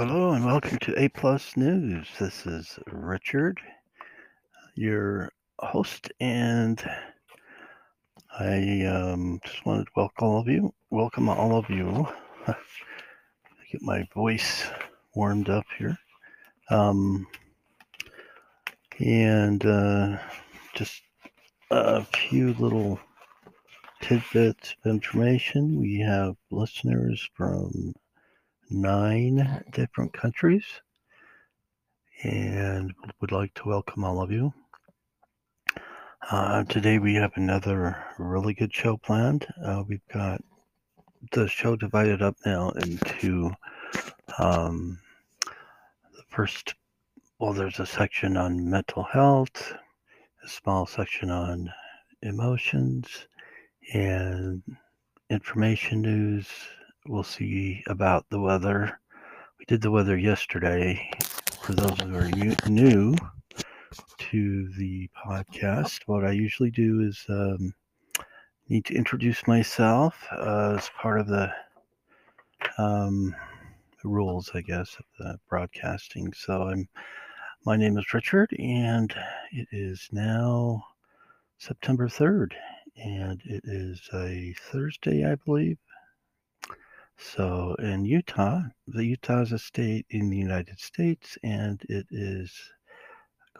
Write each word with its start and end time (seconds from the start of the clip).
Hello 0.00 0.30
and 0.30 0.44
welcome 0.44 0.78
to 0.78 0.94
A 0.96 1.08
Plus 1.08 1.56
News. 1.56 2.06
This 2.20 2.46
is 2.46 2.78
Richard, 2.86 3.58
your 4.76 5.32
host, 5.58 6.12
and 6.20 6.80
I 8.38 8.84
um, 8.84 9.40
just 9.44 9.66
wanted 9.66 9.86
to 9.86 9.90
welcome 9.96 10.24
all 10.24 10.38
of 10.38 10.46
you. 10.46 10.72
Welcome 10.90 11.28
all 11.28 11.56
of 11.56 11.68
you. 11.68 12.06
Get 13.72 13.82
my 13.82 14.06
voice 14.14 14.68
warmed 15.16 15.48
up 15.48 15.66
here, 15.76 15.98
um, 16.70 17.26
and 19.00 19.66
uh, 19.66 20.18
just 20.76 21.02
a 21.72 22.04
few 22.04 22.54
little 22.54 23.00
tidbits 24.00 24.76
of 24.84 24.90
information. 24.92 25.80
We 25.80 25.98
have 25.98 26.36
listeners 26.52 27.28
from 27.34 27.94
nine 28.70 29.64
different 29.72 30.12
countries 30.12 30.64
and 32.22 32.92
would 33.20 33.32
like 33.32 33.54
to 33.54 33.68
welcome 33.68 34.04
all 34.04 34.20
of 34.20 34.30
you. 34.30 34.52
Uh, 36.30 36.64
today 36.64 36.98
we 36.98 37.14
have 37.14 37.32
another 37.36 37.96
really 38.18 38.52
good 38.52 38.74
show 38.74 38.96
planned. 38.96 39.46
Uh, 39.64 39.82
we've 39.88 40.06
got 40.12 40.42
the 41.32 41.48
show 41.48 41.76
divided 41.76 42.22
up 42.22 42.36
now 42.44 42.70
into 42.70 43.50
um, 44.38 44.98
the 46.12 46.22
first, 46.28 46.74
well, 47.38 47.52
there's 47.52 47.80
a 47.80 47.86
section 47.86 48.36
on 48.36 48.68
mental 48.68 49.04
health, 49.04 49.72
a 50.44 50.48
small 50.48 50.86
section 50.86 51.30
on 51.30 51.72
emotions, 52.22 53.26
and 53.94 54.62
information 55.30 56.02
news, 56.02 56.48
we'll 57.08 57.22
see 57.22 57.82
about 57.86 58.26
the 58.28 58.40
weather. 58.40 59.00
We 59.58 59.64
did 59.64 59.80
the 59.80 59.90
weather 59.90 60.16
yesterday. 60.16 61.10
For 61.62 61.72
those 61.72 61.98
who 62.00 62.14
are 62.14 62.68
new 62.68 63.14
to 64.18 64.68
the 64.76 65.08
podcast, 65.26 66.00
what 66.06 66.24
I 66.24 66.32
usually 66.32 66.70
do 66.70 67.00
is 67.00 67.24
um, 67.28 67.72
need 68.68 68.84
to 68.86 68.94
introduce 68.94 69.46
myself 69.46 70.26
uh, 70.32 70.76
as 70.78 70.90
part 71.00 71.20
of 71.20 71.26
the 71.26 71.50
um, 72.76 73.34
rules, 74.04 74.50
I 74.54 74.60
guess, 74.60 74.96
of 74.98 75.04
the 75.18 75.38
broadcasting. 75.48 76.32
So 76.32 76.62
I'm. 76.62 76.88
My 77.66 77.76
name 77.76 77.98
is 77.98 78.14
Richard, 78.14 78.54
and 78.58 79.12
it 79.50 79.66
is 79.72 80.08
now 80.12 80.82
September 81.58 82.06
3rd, 82.08 82.52
and 82.96 83.42
it 83.44 83.62
is 83.64 84.00
a 84.14 84.54
Thursday, 84.70 85.30
I 85.30 85.34
believe. 85.34 85.76
So 87.20 87.74
in 87.80 88.04
Utah, 88.04 88.62
the 88.86 89.04
Utah 89.04 89.40
is 89.40 89.50
a 89.50 89.58
state 89.58 90.06
in 90.10 90.30
the 90.30 90.36
United 90.36 90.78
States, 90.78 91.36
and 91.42 91.82
it 91.88 92.06
is 92.12 92.52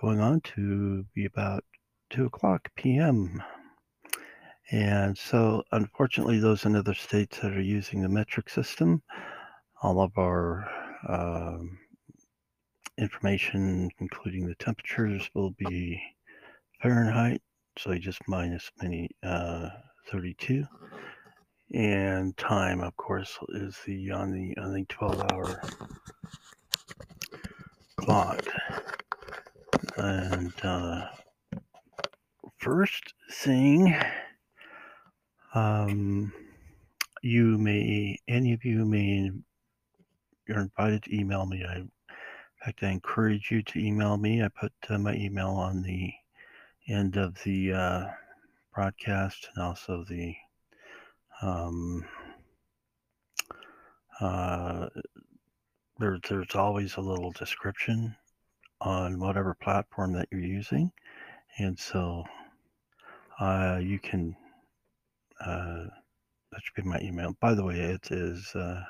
going 0.00 0.20
on 0.20 0.40
to 0.54 1.04
be 1.12 1.24
about 1.24 1.64
2 2.10 2.26
o'clock 2.26 2.68
p.m. 2.76 3.42
And 4.70 5.18
so, 5.18 5.64
unfortunately, 5.72 6.38
those 6.38 6.66
in 6.66 6.76
other 6.76 6.94
states 6.94 7.40
that 7.40 7.52
are 7.52 7.60
using 7.60 8.00
the 8.00 8.08
metric 8.08 8.48
system, 8.48 9.02
all 9.82 10.00
of 10.00 10.16
our 10.16 10.70
um, 11.08 11.78
information, 12.96 13.90
including 13.98 14.46
the 14.46 14.54
temperatures, 14.54 15.28
will 15.34 15.50
be 15.50 16.00
Fahrenheit. 16.80 17.42
So 17.76 17.90
you 17.90 17.98
just 17.98 18.20
minus 18.28 18.70
many 18.80 19.10
uh, 19.24 19.70
32 20.10 20.64
and 21.72 22.36
time 22.38 22.80
of 22.80 22.96
course 22.96 23.36
is 23.50 23.76
the 23.86 24.10
on 24.10 24.32
the 24.32 24.56
on 24.60 24.72
the 24.72 24.84
12 24.88 25.32
hour 25.32 25.60
clock. 27.96 28.42
And 29.96 30.52
uh, 30.62 31.08
first 32.56 33.14
thing 33.30 33.94
um, 35.54 36.32
you 37.22 37.58
may 37.58 38.18
any 38.28 38.52
of 38.52 38.64
you 38.64 38.84
may 38.84 39.30
you're 40.46 40.60
invited 40.60 41.02
to 41.02 41.14
email 41.14 41.44
me. 41.44 41.64
I 41.68 41.76
in 41.76 41.90
fact 42.64 42.82
i 42.82 42.88
encourage 42.88 43.50
you 43.50 43.62
to 43.62 43.78
email 43.78 44.16
me. 44.16 44.42
I 44.42 44.48
put 44.48 44.72
uh, 44.88 44.98
my 44.98 45.14
email 45.14 45.50
on 45.50 45.82
the 45.82 46.12
end 46.88 47.16
of 47.16 47.36
the 47.44 47.72
uh, 47.72 48.06
broadcast 48.74 49.48
and 49.54 49.64
also 49.64 50.04
the 50.08 50.34
um, 51.42 52.04
uh, 54.20 54.88
there, 55.98 56.18
there's 56.28 56.54
always 56.54 56.96
a 56.96 57.00
little 57.00 57.32
description 57.32 58.14
on 58.80 59.18
whatever 59.18 59.54
platform 59.54 60.12
that 60.12 60.28
you're 60.30 60.40
using. 60.40 60.90
And 61.58 61.78
so 61.78 62.24
uh, 63.40 63.78
you 63.82 63.98
can, 63.98 64.36
uh, 65.40 65.84
that 66.52 66.60
should 66.62 66.82
be 66.82 66.88
my 66.88 67.00
email. 67.00 67.34
By 67.40 67.54
the 67.54 67.64
way, 67.64 67.80
it 67.80 68.10
is 68.10 68.54
uh, 68.54 68.82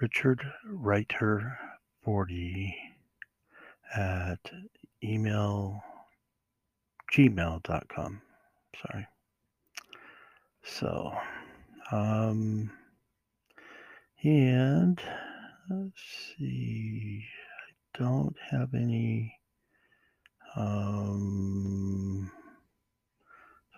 Richard 0.00 0.40
Writer 0.64 1.58
40 2.04 2.74
at 3.96 4.38
email 5.02 5.82
gmail.com. 7.12 8.20
Sorry. 8.82 9.06
So, 10.70 11.12
um, 11.90 12.70
and 14.22 15.00
let's 15.68 16.34
see, 16.36 17.24
I 17.24 17.98
don't 17.98 18.36
have 18.50 18.74
any, 18.74 19.34
um, 20.54 22.30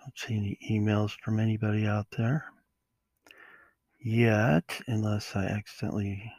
don't 0.03 0.19
see 0.19 0.37
any 0.37 0.59
emails 0.71 1.13
from 1.25 1.41
anybody 1.41 1.87
out 1.87 2.07
there 2.19 2.45
yet, 4.03 4.81
unless 4.87 5.35
I 5.35 5.47
accidentally, 5.47 6.31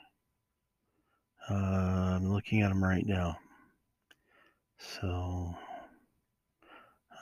uh, 1.50 1.54
I'm 1.54 2.32
looking 2.32 2.62
at 2.62 2.70
them 2.70 2.84
right 2.84 3.06
now. 3.06 3.38
So, 4.78 5.56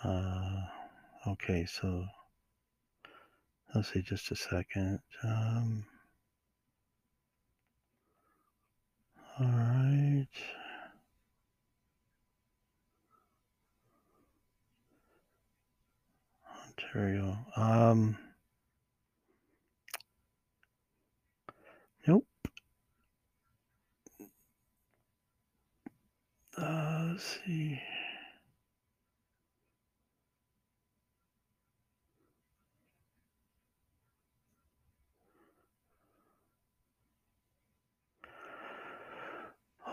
uh, 0.04 0.62
okay, 1.28 1.66
so 1.66 2.06
Let's 3.74 3.94
see 3.94 4.02
just 4.02 4.32
a 4.32 4.36
second. 4.36 5.00
Um, 5.24 5.86
all 9.40 9.46
right. 9.48 10.28
Ontario. 16.68 17.38
Um, 17.56 18.18
nope. 22.08 22.26
Uh, 26.58 27.10
let's 27.12 27.40
see. 27.46 27.80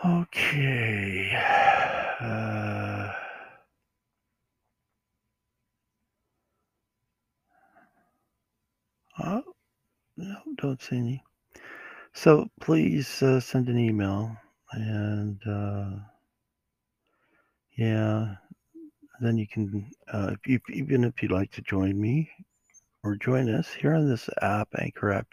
Okay. 0.05 1.31
Uh, 2.21 3.11
oh, 9.23 9.43
no, 10.17 10.35
don't 10.57 10.81
see 10.81 10.97
any. 10.97 11.23
So 12.13 12.47
please 12.61 13.21
uh, 13.23 13.39
send 13.39 13.69
an 13.69 13.79
email 13.79 14.35
and 14.73 15.39
uh, 15.47 15.89
yeah, 17.77 18.35
then 19.21 19.37
you 19.37 19.47
can, 19.47 19.91
uh, 20.13 20.31
if 20.33 20.39
you, 20.47 20.59
even 20.73 21.03
if 21.03 21.21
you'd 21.23 21.31
like 21.31 21.51
to 21.53 21.61
join 21.61 21.99
me 21.99 22.29
or 23.03 23.15
join 23.15 23.49
us 23.53 23.73
here 23.73 23.95
on 23.95 24.09
this 24.09 24.29
app, 24.41 24.69
Anchor 24.79 25.13
app, 25.13 25.27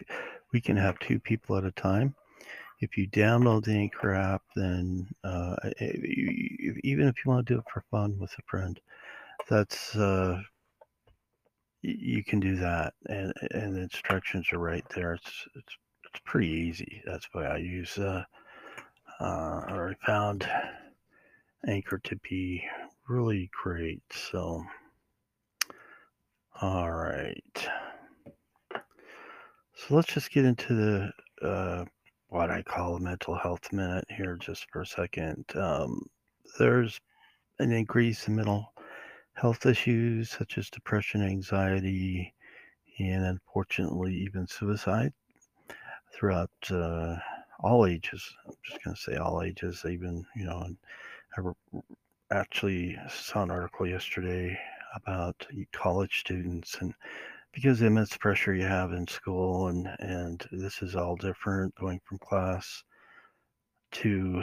we 0.52 0.60
can 0.60 0.76
have 0.76 0.99
two 1.00 1.20
people 1.20 1.56
at 1.56 1.64
a 1.64 1.72
time 1.72 2.14
if 2.84 2.98
you 2.98 3.08
download 3.08 3.64
the 3.64 3.72
Anchor 3.72 4.14
app, 4.14 4.42
then 4.54 5.08
uh, 5.25 5.56
even 5.81 7.08
if 7.08 7.14
you 7.25 7.31
want 7.31 7.46
to 7.46 7.54
do 7.54 7.58
it 7.58 7.64
for 7.72 7.82
fun 7.90 8.19
with 8.19 8.32
a 8.38 8.42
friend, 8.46 8.78
that's 9.48 9.96
uh, 9.96 10.40
you 11.82 12.22
can 12.22 12.40
do 12.40 12.56
that, 12.56 12.94
and 13.06 13.32
and 13.52 13.75
the 13.75 13.81
instructions 13.81 14.52
are 14.52 14.58
right 14.58 14.84
there. 14.94 15.14
It's 15.14 15.46
it's 15.54 15.76
it's 16.04 16.20
pretty 16.25 16.48
easy. 16.48 17.02
That's 17.06 17.26
why 17.32 17.46
I 17.46 17.56
use 17.56 17.96
uh, 17.98 18.25
uh, 19.20 19.60
or 19.70 19.90
I 19.90 20.06
found 20.06 20.48
Anchor 21.66 21.98
to 22.04 22.16
be 22.16 22.62
really 23.08 23.50
great. 23.62 24.02
So, 24.12 24.62
all 26.60 26.92
right. 26.92 27.69
So 29.76 29.96
let's 29.96 30.12
just 30.12 30.31
get 30.31 30.44
into 30.44 30.75
the 31.40 31.46
uh, 31.46 31.84
what 32.34 32.50
I 32.50 32.62
call 32.62 32.96
a 32.96 33.00
mental 33.00 33.36
health 33.36 33.72
minute 33.72 34.04
here 34.08 34.36
just 34.40 34.69
for 34.69 34.82
a 34.82 34.86
second. 34.86 35.44
Um, 35.54 36.04
there's 36.58 37.00
an 37.60 37.70
increase 37.70 38.26
in 38.26 38.34
mental 38.34 38.72
health 39.34 39.64
issues 39.66 40.31
such 40.31 40.58
as 40.58 40.69
depression, 40.69 41.22
anxiety, 41.22 42.34
and 42.98 43.25
unfortunately 43.25 44.14
even 44.14 44.48
suicide 44.48 45.12
throughout 46.12 46.50
uh, 46.72 47.14
all 47.60 47.86
ages. 47.86 48.28
I'm 48.48 48.54
just 48.64 48.82
going 48.82 48.96
to 48.96 49.00
say 49.00 49.14
all 49.16 49.40
ages, 49.40 49.84
even, 49.88 50.26
you 50.34 50.46
know, 50.46 50.66
I 51.38 51.40
actually 52.32 52.98
saw 53.08 53.44
an 53.44 53.52
article 53.52 53.86
yesterday 53.86 54.58
about 54.96 55.46
college 55.72 56.19
students 56.19 56.78
and 56.81 56.94
because 57.54 57.78
the 57.78 57.86
immense 57.86 58.16
pressure 58.16 58.54
you 58.54 58.64
have 58.66 58.92
in 58.92 59.06
school 59.06 59.68
and 59.68 59.88
and 60.00 60.44
this 60.52 60.82
is 60.82 60.96
all 60.96 61.16
different 61.16 61.74
going 61.76 62.00
from 62.04 62.18
class 62.18 62.82
to 63.92 64.42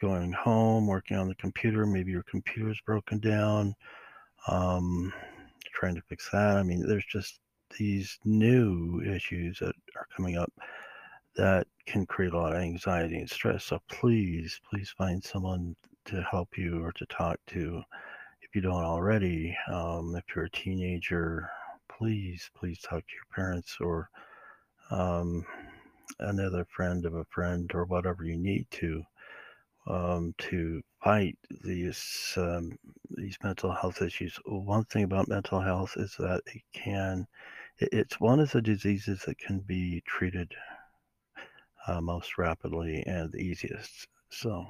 going 0.00 0.32
home 0.32 0.86
working 0.86 1.16
on 1.16 1.28
the 1.28 1.34
computer 1.36 1.86
maybe 1.86 2.10
your 2.10 2.24
computer's 2.24 2.80
broken 2.84 3.18
down 3.18 3.74
um, 4.48 5.12
trying 5.72 5.94
to 5.94 6.02
fix 6.02 6.28
that. 6.30 6.56
I 6.56 6.62
mean 6.62 6.86
there's 6.86 7.06
just 7.06 7.40
these 7.78 8.18
new 8.24 9.00
issues 9.02 9.58
that 9.60 9.74
are 9.96 10.06
coming 10.14 10.36
up 10.36 10.52
that 11.36 11.66
can 11.86 12.04
create 12.06 12.32
a 12.32 12.38
lot 12.38 12.52
of 12.52 12.60
anxiety 12.60 13.16
and 13.18 13.30
stress. 13.30 13.64
So 13.64 13.80
please 13.88 14.60
please 14.68 14.92
find 14.96 15.22
someone 15.22 15.76
to 16.06 16.22
help 16.22 16.48
you 16.56 16.82
or 16.84 16.92
to 16.92 17.06
talk 17.06 17.38
to 17.48 17.82
if 18.42 18.54
you 18.54 18.60
don't 18.60 18.84
already 18.84 19.56
um, 19.72 20.14
if 20.16 20.24
you're 20.34 20.46
a 20.46 20.50
teenager 20.50 21.48
please, 22.00 22.50
please 22.58 22.80
talk 22.80 23.00
to 23.06 23.14
your 23.14 23.28
parents 23.34 23.76
or 23.78 24.08
um, 24.90 25.44
another 26.20 26.66
friend 26.74 27.04
of 27.04 27.14
a 27.14 27.26
friend 27.26 27.70
or 27.74 27.84
whatever 27.84 28.24
you 28.24 28.38
need 28.38 28.66
to 28.70 29.02
um, 29.86 30.34
to 30.38 30.80
fight 31.04 31.36
these 31.62 32.32
um, 32.38 32.72
these 33.10 33.36
mental 33.44 33.70
health 33.70 34.00
issues. 34.00 34.38
One 34.46 34.84
thing 34.84 35.04
about 35.04 35.28
mental 35.28 35.60
health 35.60 35.92
is 35.96 36.14
that 36.18 36.40
it 36.46 36.62
can 36.72 37.26
it's 37.76 38.18
one 38.18 38.40
of 38.40 38.50
the 38.50 38.62
diseases 38.62 39.22
that 39.26 39.38
can 39.38 39.58
be 39.58 40.02
treated 40.06 40.50
uh, 41.86 42.00
most 42.00 42.38
rapidly 42.38 43.04
and 43.06 43.30
the 43.30 43.40
easiest. 43.40 44.08
So 44.30 44.66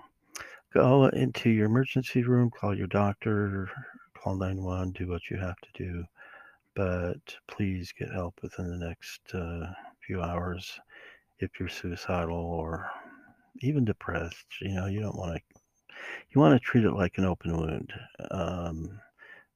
go 0.75 1.06
into 1.06 1.49
your 1.49 1.67
emergency 1.67 2.25
room, 2.25 2.50
call 2.50 2.77
your 2.77 2.88
doctor, 2.88 3.71
call 4.17 4.35
911, 4.35 4.93
do 4.94 5.09
what 5.09 5.31
you 5.31 5.37
have 5.37 5.59
to 5.61 5.85
do 5.85 6.05
but 6.81 7.37
please 7.47 7.93
get 7.93 8.11
help 8.11 8.35
within 8.41 8.71
the 8.71 8.87
next 8.87 9.21
uh, 9.35 9.71
few 10.06 10.23
hours 10.23 10.81
if 11.41 11.50
you're 11.61 11.69
suicidal 11.69 12.35
or 12.35 12.91
even 13.61 13.85
depressed. 13.85 14.47
You 14.62 14.77
know, 14.77 14.87
you 14.87 15.00
don't 15.00 15.19
want 15.19 15.37
to. 15.37 15.61
You 16.31 16.41
want 16.41 16.55
to 16.55 16.67
treat 16.67 16.85
it 16.87 16.94
like 16.94 17.19
an 17.19 17.27
open 17.27 17.55
wound. 17.55 17.93
Um, 18.31 18.99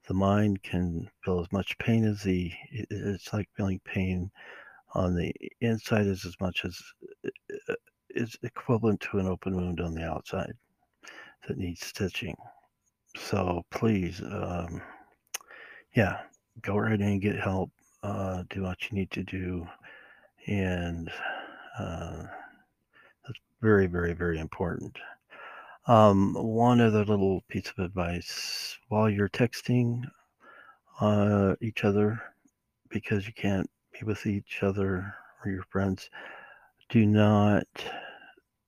the 0.06 0.12
mind 0.12 0.62
can 0.62 1.09
feel 1.25 1.41
as 1.41 1.50
much 1.50 1.79
pain 1.79 2.05
as 2.05 2.23
the. 2.23 2.53
It's 2.71 3.32
like 3.32 3.49
feeling 3.56 3.81
pain 3.87 4.31
on 4.93 5.17
the 5.17 5.32
inside 5.62 6.06
is 6.06 6.26
as 6.26 6.37
much 6.43 6.67
as 6.67 6.79
uh, 7.71 7.75
is 8.11 8.37
equivalent 8.43 9.00
to 9.00 9.19
an 9.19 9.26
open 9.26 9.56
wound 9.56 9.81
on 9.81 9.94
the 9.94 10.05
outside 10.05 10.53
that 11.49 11.56
needs 11.56 11.87
stitching. 11.87 12.37
So 13.17 13.65
please, 13.71 14.21
um, 14.21 14.82
yeah, 15.97 16.19
go 16.62 16.76
right 16.76 16.92
in 16.94 17.02
and 17.02 17.22
get 17.22 17.38
help. 17.38 17.70
Uh, 18.02 18.44
do 18.50 18.62
what 18.62 18.90
you 18.90 18.98
need 18.98 19.10
to 19.10 19.22
do, 19.22 19.66
and 20.46 21.10
uh, 21.78 22.24
that's 23.26 23.40
very, 23.62 23.86
very, 23.86 24.12
very 24.12 24.38
important. 24.38 24.98
Um, 25.86 26.34
one 26.34 26.80
other 26.80 27.04
little 27.04 27.42
piece 27.48 27.70
of 27.70 27.84
advice 27.84 28.76
while 28.88 29.08
you're 29.08 29.28
texting 29.28 30.04
uh, 31.00 31.54
each 31.60 31.84
other 31.84 32.22
because 32.90 33.26
you 33.26 33.32
can't 33.32 33.68
be 33.92 34.04
with 34.04 34.26
each 34.26 34.62
other 34.62 35.14
or 35.44 35.50
your 35.50 35.64
friends, 35.64 36.10
do 36.88 37.06
not 37.06 37.64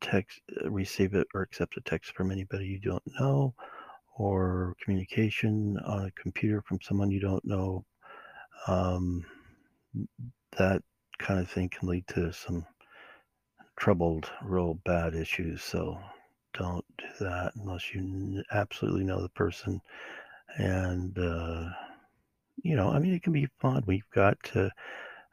text, 0.00 0.40
receive 0.64 1.14
it, 1.14 1.26
or 1.34 1.42
accept 1.42 1.76
a 1.76 1.80
text 1.82 2.12
from 2.14 2.30
anybody 2.30 2.66
you 2.66 2.78
don't 2.80 3.02
know, 3.20 3.54
or 4.18 4.74
communication 4.82 5.78
on 5.86 6.06
a 6.06 6.10
computer 6.12 6.62
from 6.62 6.78
someone 6.82 7.10
you 7.10 7.20
don't 7.20 7.44
know 7.44 7.84
um, 8.66 9.24
that 10.56 10.82
kind 11.18 11.40
of 11.40 11.50
thing 11.50 11.68
can 11.68 11.88
lead 11.88 12.06
to 12.08 12.32
some 12.32 12.66
troubled, 13.76 14.30
real 14.42 14.74
bad 14.84 15.14
issues. 15.14 15.62
So 15.62 15.98
don't 16.54 16.84
do 16.98 17.06
that 17.20 17.52
unless 17.56 17.94
you 17.94 18.42
absolutely 18.50 19.04
know 19.04 19.22
the 19.22 19.28
person. 19.30 19.80
And, 20.56 21.16
uh, 21.18 21.68
you 22.62 22.76
know, 22.76 22.90
I 22.90 22.98
mean, 22.98 23.12
it 23.12 23.22
can 23.22 23.32
be 23.32 23.48
fun. 23.60 23.82
We've 23.86 24.08
got 24.14 24.42
to 24.54 24.70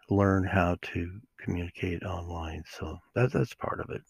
learn 0.09 0.43
how 0.43 0.77
to 0.81 1.21
communicate 1.39 2.03
online. 2.03 2.63
So 2.69 2.97
that, 3.15 3.31
that's 3.31 3.53
part 3.53 3.79
of 3.79 3.89
it. 3.89 4.01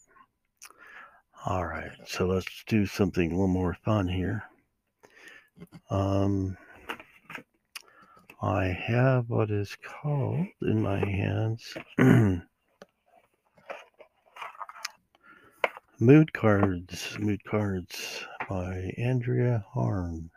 All 1.45 1.65
right. 1.65 1.91
So 2.07 2.25
let's 2.25 2.63
do 2.67 2.85
something 2.85 3.31
a 3.31 3.35
little 3.35 3.47
more 3.47 3.77
fun 3.85 4.07
here. 4.07 4.43
Um, 5.89 6.57
I 8.41 8.65
have 8.65 9.29
what 9.29 9.51
is 9.51 9.77
called 9.81 10.47
in 10.61 10.81
my 10.81 10.99
hands 10.99 11.73
Mood 15.99 16.33
Cards, 16.33 17.17
Mood 17.19 17.43
Cards 17.45 18.25
by 18.49 18.93
Andrea 18.97 19.63
Harrn. 19.73 20.29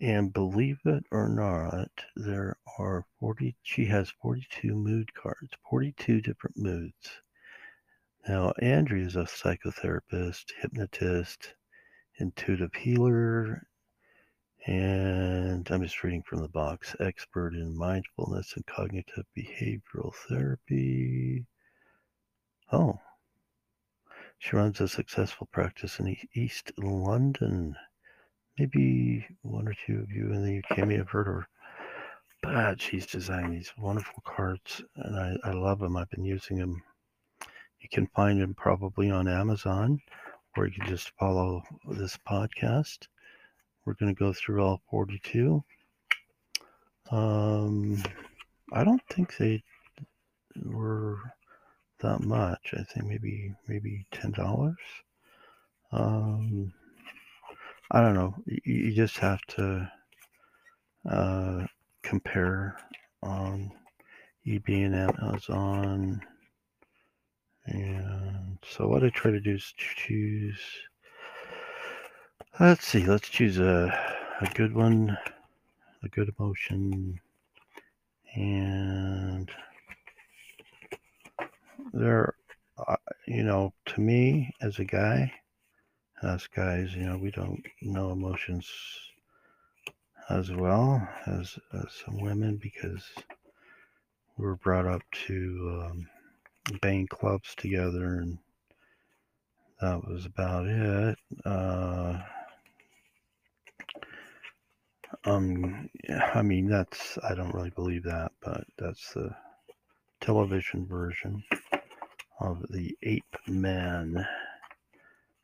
And 0.00 0.32
believe 0.32 0.78
it 0.84 1.04
or 1.10 1.28
not, 1.28 1.90
there 2.14 2.56
are 2.78 3.06
40, 3.18 3.56
she 3.62 3.86
has 3.86 4.10
42 4.22 4.74
mood 4.74 5.12
cards, 5.14 5.50
42 5.68 6.20
different 6.20 6.56
moods. 6.56 7.22
Now, 8.28 8.52
Andrea 8.60 9.06
is 9.06 9.16
a 9.16 9.24
psychotherapist, 9.24 10.52
hypnotist, 10.60 11.54
intuitive 12.18 12.74
healer, 12.74 13.66
and 14.66 15.70
I'm 15.70 15.82
just 15.82 16.02
reading 16.02 16.22
from 16.22 16.40
the 16.40 16.48
box 16.48 16.96
expert 16.98 17.52
in 17.54 17.76
mindfulness 17.76 18.54
and 18.56 18.64
cognitive 18.66 19.26
behavioral 19.36 20.14
therapy. 20.28 21.44
Oh, 22.72 22.98
she 24.38 24.56
runs 24.56 24.80
a 24.80 24.88
successful 24.88 25.48
practice 25.52 25.98
in 26.00 26.16
East 26.34 26.72
London. 26.78 27.76
Maybe 28.58 29.26
one 29.42 29.68
or 29.68 29.74
two 29.86 30.00
of 30.00 30.10
you 30.10 30.32
in 30.32 30.44
the 30.44 30.58
UK 30.58 30.86
may 30.86 30.96
have 30.96 31.10
heard 31.10 31.26
her. 31.26 31.46
But 32.42 32.80
she's 32.80 33.06
designed 33.06 33.52
these 33.52 33.72
wonderful 33.78 34.22
cards, 34.26 34.82
and 34.96 35.16
I, 35.16 35.36
I 35.44 35.52
love 35.52 35.80
them. 35.80 35.96
I've 35.96 36.10
been 36.10 36.24
using 36.24 36.58
them. 36.58 36.82
You 37.80 37.88
can 37.90 38.06
find 38.08 38.40
them 38.40 38.54
probably 38.54 39.10
on 39.10 39.28
Amazon, 39.28 40.00
or 40.56 40.66
you 40.66 40.72
can 40.72 40.86
just 40.86 41.10
follow 41.18 41.62
this 41.86 42.18
podcast. 42.26 43.08
We're 43.84 43.94
going 43.94 44.14
to 44.14 44.18
go 44.18 44.32
through 44.32 44.62
all 44.62 44.80
42. 44.90 45.62
Um, 47.10 48.02
I 48.72 48.84
don't 48.84 49.02
think 49.10 49.36
they 49.36 49.62
were 50.64 51.18
that 52.00 52.20
much. 52.20 52.74
I 52.74 52.82
think 52.84 53.06
maybe 53.06 53.54
maybe 53.68 54.06
ten 54.10 54.32
dollars. 54.32 54.76
Um, 55.92 56.72
I 57.90 58.00
don't 58.00 58.14
know. 58.14 58.34
You, 58.46 58.60
you 58.64 58.94
just 58.94 59.18
have 59.18 59.40
to 59.56 59.90
uh, 61.08 61.66
compare 62.02 62.76
on 63.22 63.70
eBay 64.46 64.86
and 64.86 64.94
Amazon. 64.94 66.20
And 67.66 68.58
so 68.68 68.88
what 68.88 69.04
I 69.04 69.10
try 69.10 69.30
to 69.30 69.40
do 69.40 69.54
is 69.54 69.72
choose 69.76 70.60
Let's 72.60 72.86
see. 72.86 73.04
Let's 73.04 73.28
choose 73.28 73.58
a, 73.58 73.90
a 74.40 74.46
good 74.54 74.76
one, 74.76 75.18
a 76.04 76.08
good 76.08 76.32
emotion, 76.38 77.20
and 78.36 79.50
there, 81.92 82.34
uh, 82.78 82.94
you 83.26 83.42
know, 83.42 83.72
to 83.86 84.00
me 84.00 84.54
as 84.60 84.78
a 84.78 84.84
guy, 84.84 85.32
us 86.22 86.46
guys, 86.46 86.94
you 86.94 87.02
know, 87.02 87.18
we 87.18 87.32
don't 87.32 87.60
know 87.82 88.12
emotions 88.12 88.70
as 90.30 90.52
well 90.52 91.06
as, 91.26 91.58
as 91.72 91.86
some 92.04 92.20
women 92.20 92.56
because 92.56 93.02
we 94.36 94.46
were 94.46 94.56
brought 94.56 94.86
up 94.86 95.02
to 95.26 95.84
um, 95.84 96.08
bang 96.80 97.08
clubs 97.08 97.52
together 97.56 98.20
and 98.20 98.38
that 99.80 100.06
was 100.06 100.24
about 100.24 100.66
it. 100.66 101.18
Uh, 101.44 102.16
um, 105.24 105.88
I 106.34 106.42
mean, 106.42 106.68
that's, 106.68 107.18
I 107.28 107.34
don't 107.34 107.54
really 107.54 107.70
believe 107.70 108.04
that, 108.04 108.32
but 108.42 108.64
that's 108.78 109.12
the 109.14 109.34
television 110.20 110.86
version. 110.86 111.42
of 112.40 112.64
the 112.70 112.96
ape 113.02 113.36
man. 113.46 114.26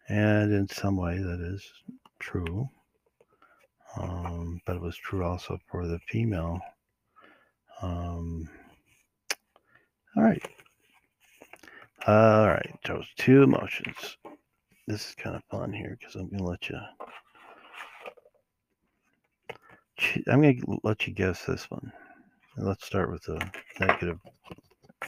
And 0.09 0.53
in 0.53 0.69
some 0.69 0.97
way, 0.97 1.19
that 1.19 1.41
is 1.41 1.65
true. 2.19 2.69
Um, 3.97 4.61
but 4.67 4.77
it 4.77 4.83
was 4.83 4.97
true 4.97 5.25
also 5.25 5.59
for 5.71 5.87
the 5.87 5.99
female. 6.09 6.61
Um, 7.83 8.49
all 10.17 10.23
right. 10.23 10.43
All 12.07 12.47
right. 12.49 12.75
Those 12.87 13.07
two 13.17 13.43
emotions. 13.43 14.17
This 14.87 15.09
is 15.11 15.15
kind 15.15 15.37
of 15.37 15.45
fun 15.51 15.73
here 15.73 15.97
because 15.99 16.17
I'm 16.17 16.29
to 16.31 16.45
let 16.45 16.69
you. 16.69 16.79
I'm 20.29 20.43
going 20.43 20.61
to 20.61 20.79
let 20.83 21.07
you 21.07 21.13
guess 21.13 21.45
this 21.45 21.71
one. 21.71 21.93
Let's 22.57 22.85
start 22.85 23.11
with 23.11 23.23
the 23.23 23.41
negative. 23.79 24.19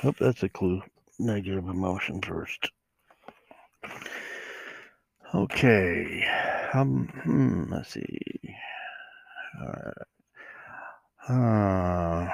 Oh, 0.04 0.14
that's 0.18 0.42
a 0.42 0.49
clue. 0.49 0.82
Negative 1.18 1.66
emotion 1.68 2.20
first. 2.20 2.70
Okay. 5.34 6.25
Um, 6.75 7.08
hmm, 7.22 7.72
let's 7.72 7.90
see. 7.90 8.18
All 9.61 9.68
right. 9.68 9.94
Uh, 11.28 12.28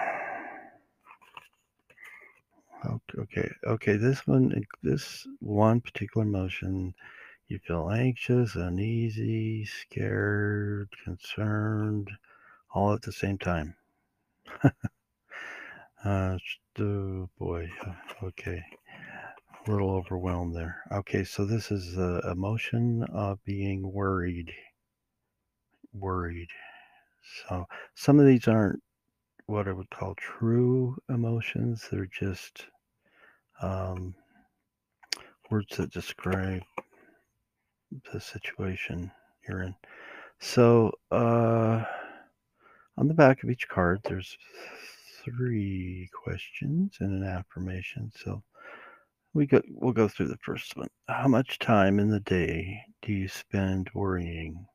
okay. 3.18 3.50
Okay. 3.66 3.96
This 3.96 4.26
one, 4.26 4.64
this 4.82 5.26
one 5.40 5.80
particular 5.80 6.26
emotion, 6.26 6.94
you 7.48 7.58
feel 7.66 7.90
anxious, 7.90 8.54
uneasy, 8.56 9.64
scared, 9.64 10.88
concerned, 11.04 12.10
all 12.78 12.94
at 12.94 13.02
the 13.02 13.12
same 13.12 13.38
time. 13.38 13.74
uh, 16.04 16.38
oh 16.80 17.28
boy. 17.38 17.68
Okay 18.22 18.62
a 19.68 19.70
little 19.70 19.90
overwhelmed 19.90 20.56
there. 20.56 20.82
Okay, 20.92 21.24
so 21.24 21.44
this 21.44 21.70
is 21.70 21.94
the 21.94 22.20
emotion 22.30 23.04
of 23.12 23.42
being 23.44 23.92
worried. 23.92 24.50
Worried. 25.92 26.48
So 27.48 27.66
some 27.94 28.18
of 28.18 28.26
these 28.26 28.48
aren't 28.48 28.82
what 29.46 29.68
I 29.68 29.72
would 29.72 29.90
call 29.90 30.14
true 30.14 30.96
emotions. 31.08 31.86
They're 31.90 32.06
just 32.06 32.66
um, 33.60 34.14
words 35.50 35.76
that 35.76 35.92
describe 35.92 36.62
the 38.12 38.20
situation 38.20 39.10
you're 39.46 39.62
in. 39.62 39.74
So 40.38 40.92
uh, 41.10 41.84
on 42.98 43.06
the 43.06 43.14
back 43.14 43.44
of 43.44 43.50
each 43.50 43.68
card, 43.68 44.00
there's 44.04 44.36
three 45.24 46.10
questions 46.12 46.96
and 47.00 47.22
an 47.22 47.28
affirmation. 47.28 48.10
So 48.16 48.42
we 49.34 49.46
go, 49.46 49.62
we'll 49.68 49.92
go 49.92 50.08
through 50.08 50.28
the 50.28 50.38
first 50.44 50.76
one. 50.76 50.88
How 51.08 51.28
much 51.28 51.60
time 51.60 52.00
in 52.00 52.10
the 52.10 52.20
day 52.20 52.82
do 53.02 53.12
you 53.12 53.28
spend 53.28 53.88
worrying? 53.94 54.66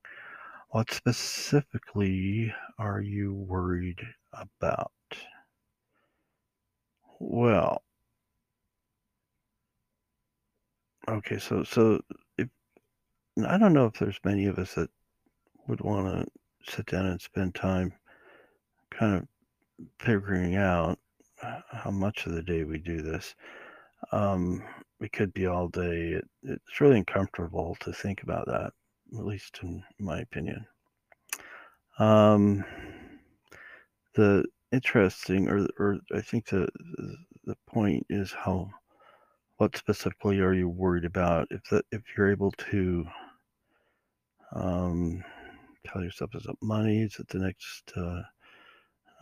What 0.69 0.91
specifically 0.91 2.53
are 2.79 3.01
you 3.01 3.33
worried 3.33 4.01
about? 4.33 4.91
Well, 7.19 7.83
okay, 11.09 11.39
so 11.39 11.63
so 11.63 12.01
if 12.37 12.47
I 13.45 13.57
don't 13.57 13.73
know 13.73 13.87
if 13.87 13.93
there's 13.99 14.19
many 14.23 14.45
of 14.45 14.59
us 14.59 14.75
that 14.75 14.89
would 15.67 15.81
want 15.81 16.27
to 16.65 16.71
sit 16.71 16.85
down 16.87 17.05
and 17.05 17.21
spend 17.21 17.55
time 17.55 17.93
kind 18.97 19.15
of 19.15 19.27
figuring 19.99 20.55
out 20.55 20.99
how 21.71 21.91
much 21.91 22.25
of 22.25 22.33
the 22.33 22.41
day 22.43 22.63
we 22.63 22.77
do 22.77 23.01
this. 23.01 23.35
Um, 24.11 24.63
it 24.99 25.11
could 25.11 25.33
be 25.33 25.47
all 25.47 25.67
day. 25.67 26.13
It, 26.13 26.25
it's 26.43 26.81
really 26.81 26.97
uncomfortable 26.97 27.75
to 27.81 27.91
think 27.91 28.23
about 28.23 28.45
that, 28.47 28.71
at 29.17 29.25
least 29.25 29.59
in 29.61 29.83
my 29.99 30.19
opinion. 30.19 30.65
Um, 31.99 32.63
the 34.15 34.45
interesting, 34.71 35.49
or 35.49 35.67
or 35.77 35.99
I 36.13 36.21
think 36.21 36.47
the 36.47 36.67
the 37.45 37.55
point 37.67 38.05
is 38.09 38.31
how 38.31 38.69
what 39.57 39.77
specifically 39.77 40.39
are 40.39 40.53
you 40.53 40.69
worried 40.69 41.05
about? 41.05 41.47
If 41.51 41.63
that 41.71 41.85
if 41.91 42.01
you're 42.17 42.31
able 42.31 42.51
to 42.71 43.05
um, 44.53 45.23
tell 45.85 46.03
yourself 46.03 46.31
is 46.35 46.45
it 46.45 46.55
money? 46.61 47.01
Is 47.01 47.19
it 47.19 47.27
the 47.27 47.39
next? 47.39 47.91
Uh, 47.95 48.21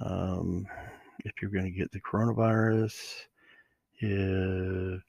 um, 0.03 0.67
if 1.19 1.33
you're 1.41 1.51
going 1.51 1.65
to 1.65 1.71
get 1.71 1.91
the 1.91 2.01
coronavirus, 2.01 2.97
if 3.99 5.01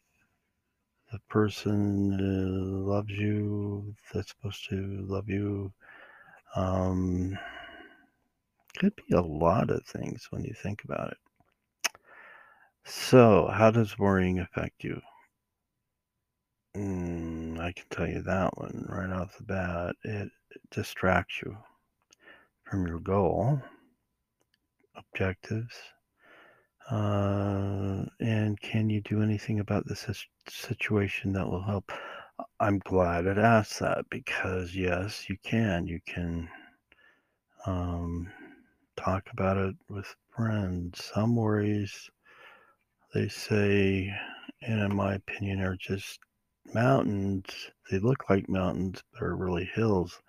the 1.12 1.18
person 1.28 2.14
uh, 2.14 2.90
loves 2.90 3.10
you 3.10 3.94
that's 4.12 4.30
supposed 4.30 4.66
to 4.70 5.04
love 5.06 5.28
you. 5.28 5.70
Um, 6.56 7.38
could 8.78 8.96
be 8.96 9.14
a 9.14 9.20
lot 9.20 9.70
of 9.70 9.84
things 9.84 10.28
when 10.30 10.42
you 10.42 10.54
think 10.54 10.84
about 10.84 11.12
it. 11.12 11.18
So, 12.84 13.48
how 13.52 13.70
does 13.70 13.98
worrying 13.98 14.38
affect 14.38 14.82
you? 14.82 15.00
Mm, 16.74 17.60
I 17.60 17.72
can 17.72 17.84
tell 17.90 18.08
you 18.08 18.22
that 18.22 18.56
one 18.56 18.86
right 18.88 19.10
off 19.10 19.36
the 19.36 19.44
bat. 19.44 19.94
It, 20.04 20.30
it 20.50 20.60
distracts 20.70 21.42
you 21.44 21.56
from 22.64 22.86
your 22.86 22.98
goal, 22.98 23.60
objectives, 25.12 25.74
uh, 26.90 28.04
and 28.20 28.60
can 28.60 28.90
you 28.90 29.00
do 29.00 29.22
anything 29.22 29.60
about 29.60 29.86
this 29.86 30.06
situation 30.48 31.32
that 31.32 31.48
will 31.48 31.62
help? 31.62 31.92
I'm 32.60 32.78
glad 32.80 33.26
it 33.26 33.38
asked 33.38 33.80
that 33.80 34.04
because 34.10 34.74
yes, 34.74 35.28
you 35.28 35.36
can. 35.42 35.86
You 35.86 36.00
can 36.06 36.48
um, 37.66 38.28
talk 38.96 39.28
about 39.32 39.56
it 39.56 39.76
with 39.88 40.14
friends. 40.34 41.10
Some 41.14 41.36
worries, 41.36 42.10
they 43.14 43.28
say, 43.28 44.12
and 44.62 44.80
in 44.80 44.94
my 44.94 45.14
opinion, 45.14 45.60
are 45.60 45.76
just 45.76 46.18
mountains. 46.74 47.44
They 47.90 47.98
look 47.98 48.28
like 48.30 48.48
mountains, 48.48 49.02
but 49.12 49.22
are 49.22 49.36
really 49.36 49.68
hills. 49.74 50.20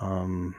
Um, 0.00 0.54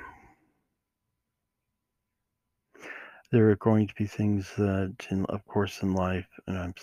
there 3.32 3.50
are 3.50 3.56
going 3.58 3.88
to 3.88 3.94
be 3.96 4.06
things 4.06 4.54
that, 4.58 4.96
in, 5.12 5.26
of 5.26 5.46
course, 5.46 5.82
in 5.82 5.94
life, 5.94 6.28
and 6.48 6.58
I'm 6.58 6.74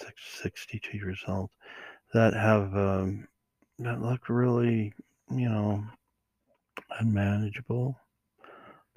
62 0.41 0.97
years 0.97 1.23
old, 1.27 1.51
that 2.13 2.35
have 2.35 2.75
um, 2.77 3.27
that 3.79 4.03
look 4.03 4.29
really, 4.29 4.93
you 5.31 5.49
know, 5.49 5.85
unmanageable. 7.01 7.99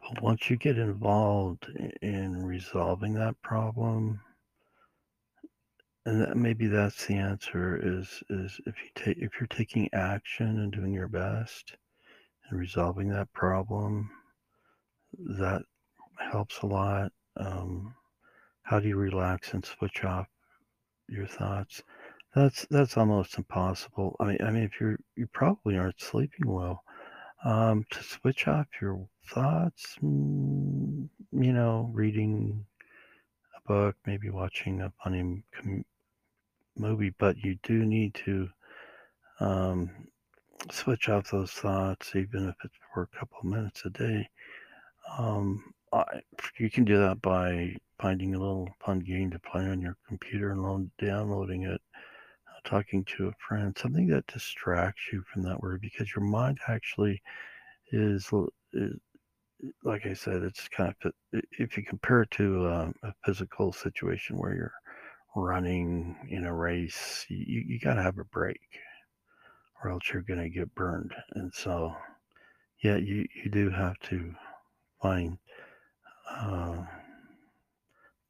But 0.01 0.21
once 0.21 0.49
you 0.49 0.57
get 0.57 0.77
involved 0.77 1.67
in 2.01 2.45
resolving 2.45 3.13
that 3.15 3.41
problem, 3.41 4.19
and 6.05 6.21
that, 6.21 6.37
maybe 6.37 6.67
that's 6.67 7.05
the 7.07 7.15
answer 7.15 7.79
is 7.83 8.23
is 8.29 8.59
if 8.65 8.75
you 8.83 8.89
take 8.95 9.17
if 9.17 9.31
you're 9.39 9.47
taking 9.47 9.89
action 9.93 10.59
and 10.59 10.71
doing 10.71 10.93
your 10.93 11.07
best 11.09 11.75
and 12.49 12.59
resolving 12.59 13.09
that 13.09 13.31
problem, 13.33 14.09
that 15.19 15.63
helps 16.31 16.59
a 16.59 16.65
lot. 16.65 17.11
Um, 17.39 17.95
how 18.63 18.79
do 18.79 18.87
you 18.87 18.97
relax 18.97 19.53
and 19.53 19.65
switch 19.65 20.03
off 20.03 20.27
your 21.07 21.27
thoughts? 21.27 21.83
That's 22.35 22.65
that's 22.69 22.97
almost 22.97 23.37
impossible. 23.37 24.15
I 24.19 24.25
mean, 24.25 24.37
I 24.43 24.51
mean, 24.51 24.63
if 24.63 24.79
you're 24.79 24.97
you 25.15 25.27
probably 25.27 25.77
aren't 25.77 26.01
sleeping 26.01 26.47
well, 26.47 26.83
um, 27.45 27.85
to 27.91 28.03
switch 28.03 28.47
off 28.47 28.67
your 28.81 29.07
thoughts, 29.33 29.95
mm, 30.03 31.07
you 31.31 31.53
know, 31.53 31.89
reading 31.93 32.65
a 33.55 33.67
book, 33.67 33.95
maybe 34.05 34.29
watching 34.29 34.81
a 34.81 34.91
funny 35.03 35.43
com- 35.53 35.85
movie, 36.77 37.13
but 37.17 37.37
you 37.37 37.57
do 37.63 37.85
need 37.85 38.13
to 38.25 38.49
um, 39.39 39.89
switch 40.71 41.09
off 41.09 41.31
those 41.31 41.51
thoughts, 41.51 42.15
even 42.15 42.49
if 42.49 42.55
it's 42.63 42.75
for 42.93 43.03
a 43.03 43.17
couple 43.19 43.49
minutes 43.49 43.83
a 43.85 43.89
day. 43.89 44.29
Um, 45.17 45.73
I, 45.93 46.21
you 46.59 46.69
can 46.69 46.83
do 46.83 46.97
that 46.99 47.21
by 47.21 47.75
finding 48.01 48.35
a 48.35 48.39
little 48.39 48.69
fun 48.85 48.99
game 48.99 49.31
to 49.31 49.39
play 49.39 49.65
on 49.65 49.81
your 49.81 49.97
computer 50.07 50.51
and 50.51 50.91
downloading 50.99 51.63
it, 51.63 51.81
uh, 52.47 52.69
talking 52.69 53.05
to 53.05 53.27
a 53.27 53.33
friend, 53.47 53.75
something 53.77 54.07
that 54.07 54.27
distracts 54.27 55.01
you 55.11 55.23
from 55.31 55.43
that 55.43 55.61
word 55.61 55.81
because 55.81 56.13
your 56.15 56.25
mind 56.25 56.59
actually 56.67 57.21
is, 57.91 58.29
is 58.73 58.99
like 59.83 60.05
I 60.05 60.13
said, 60.13 60.43
it's 60.43 60.67
kind 60.67 60.93
of 61.03 61.11
if 61.59 61.77
you 61.77 61.83
compare 61.83 62.21
it 62.21 62.31
to 62.31 62.65
uh, 62.67 62.91
a 63.03 63.13
physical 63.25 63.73
situation 63.73 64.37
where 64.37 64.53
you're 64.53 64.73
running 65.35 66.15
in 66.29 66.45
a 66.45 66.53
race, 66.53 67.25
you, 67.29 67.63
you 67.65 67.79
got 67.79 67.95
to 67.95 68.03
have 68.03 68.17
a 68.17 68.25
break 68.25 68.59
or 69.83 69.91
else 69.91 70.11
you're 70.11 70.23
going 70.23 70.41
to 70.41 70.49
get 70.49 70.73
burned. 70.75 71.13
And 71.33 71.53
so, 71.53 71.95
yeah, 72.83 72.97
you, 72.97 73.25
you 73.43 73.49
do 73.51 73.69
have 73.69 73.97
to 74.09 74.33
find 75.01 75.37
uh, 76.29 76.83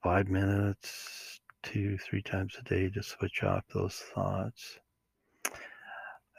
five 0.03 0.27
minutes, 0.27 1.39
two, 1.63 1.97
three 1.97 2.21
times 2.21 2.55
a 2.59 2.63
day 2.63 2.89
to 2.89 3.03
switch 3.03 3.43
off 3.43 3.63
those 3.73 3.95
thoughts. 4.13 4.79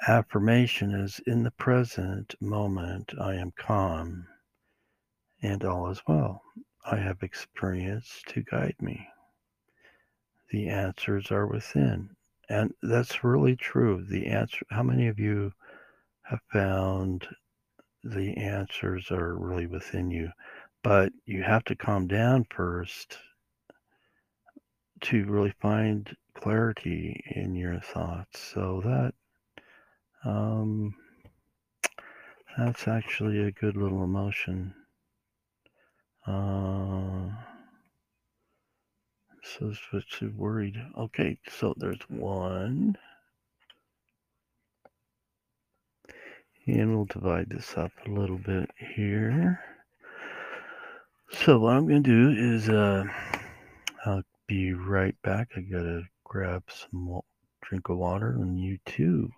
Affirmation 0.07 0.95
is 0.95 1.21
in 1.27 1.43
the 1.43 1.51
present 1.51 2.35
moment, 2.41 3.13
I 3.21 3.35
am 3.35 3.53
calm 3.57 4.27
and 5.43 5.65
all 5.65 5.91
is 5.91 6.03
well. 6.07 6.43
I 6.85 6.97
have 6.97 7.23
experience 7.23 8.23
to 8.29 8.43
guide 8.43 8.77
me. 8.81 9.09
The 10.51 10.69
answers 10.69 11.31
are 11.31 11.47
within. 11.47 12.11
And 12.49 12.73
that's 12.83 13.23
really 13.23 13.57
true. 13.57 14.05
The 14.09 14.27
answer, 14.27 14.65
how 14.71 14.83
many 14.83 15.09
of 15.09 15.19
you 15.19 15.53
have 16.23 16.41
found 16.53 17.29
the 18.03 18.37
answers 18.37 19.11
are 19.11 19.37
really 19.37 19.67
within 19.67 20.11
you? 20.11 20.31
But 20.83 21.13
you 21.27 21.43
have 21.43 21.65
to 21.65 21.77
calm 21.77 22.07
down 22.07 22.47
first 22.51 23.19
to 25.03 25.25
really 25.27 25.55
find 25.61 26.17
clarity 26.35 27.23
in 27.35 27.55
your 27.55 27.81
thoughts. 27.81 28.41
So 28.41 28.81
that 28.85 29.15
um, 30.25 30.95
that's 32.57 32.89
actually 32.89 33.41
a 33.41 33.53
good 33.53 33.77
little 33.77 34.03
emotion. 34.03 34.75
Uh, 36.27 37.31
so 39.43 39.73
switch 39.73 40.19
to 40.19 40.33
worried. 40.37 40.77
Okay, 40.97 41.39
so 41.49 41.75
there's 41.77 42.03
one. 42.09 42.97
And 46.67 46.95
we'll 46.95 47.07
divide 47.07 47.49
this 47.49 47.79
up 47.79 47.93
a 48.07 48.11
little 48.11 48.37
bit 48.37 48.71
here. 48.95 49.61
So 51.31 51.59
what 51.59 51.75
I'm 51.75 51.87
going 51.87 52.03
to 52.03 52.35
do 52.35 52.55
is 52.55 52.71
uh, 52.71 53.05
I'll 54.07 54.23
be 54.47 54.73
right 54.73 55.15
back. 55.23 55.49
I 55.57 55.61
got 55.61 55.83
to 55.83 56.05
grab 56.25 56.63
some 56.71 57.21
drink 57.61 57.91
of 57.91 57.99
water 57.99 58.31
and 58.31 58.59
you 58.59 58.79
too. 58.87 59.31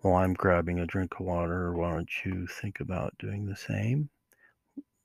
While 0.00 0.16
I'm 0.16 0.34
grabbing 0.34 0.80
a 0.80 0.86
drink 0.86 1.12
of 1.20 1.26
water, 1.26 1.72
why 1.72 1.92
don't 1.92 2.10
you 2.24 2.48
think 2.48 2.80
about 2.80 3.16
doing 3.18 3.46
the 3.46 3.54
same? 3.54 4.10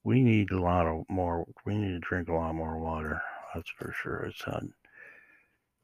We 0.04 0.24
need 0.24 0.50
a 0.50 0.60
lot 0.60 0.88
of 0.88 1.06
more, 1.10 1.46
we 1.64 1.76
need 1.76 1.92
to 1.92 2.00
drink 2.00 2.28
a 2.28 2.34
lot 2.34 2.56
more 2.56 2.80
water. 2.80 3.22
That's 3.54 3.70
for 3.70 3.94
sure. 4.02 4.26
It's 4.26 4.44
on 4.46 4.74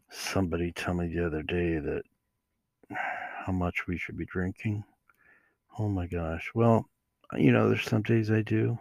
somebody 0.09 0.71
tell 0.71 0.95
me 0.95 1.13
the 1.13 1.23
other 1.25 1.43
day 1.43 1.77
that 1.77 2.01
how 2.89 3.53
much 3.53 3.85
we 3.85 3.99
should 3.99 4.17
be 4.17 4.25
drinking. 4.25 4.83
Oh 5.77 5.87
my 5.87 6.07
gosh. 6.07 6.49
Well, 6.55 6.89
you 7.33 7.51
know, 7.51 7.69
there's 7.69 7.83
some 7.83 8.01
days 8.01 8.31
I 8.31 8.41
do. 8.41 8.79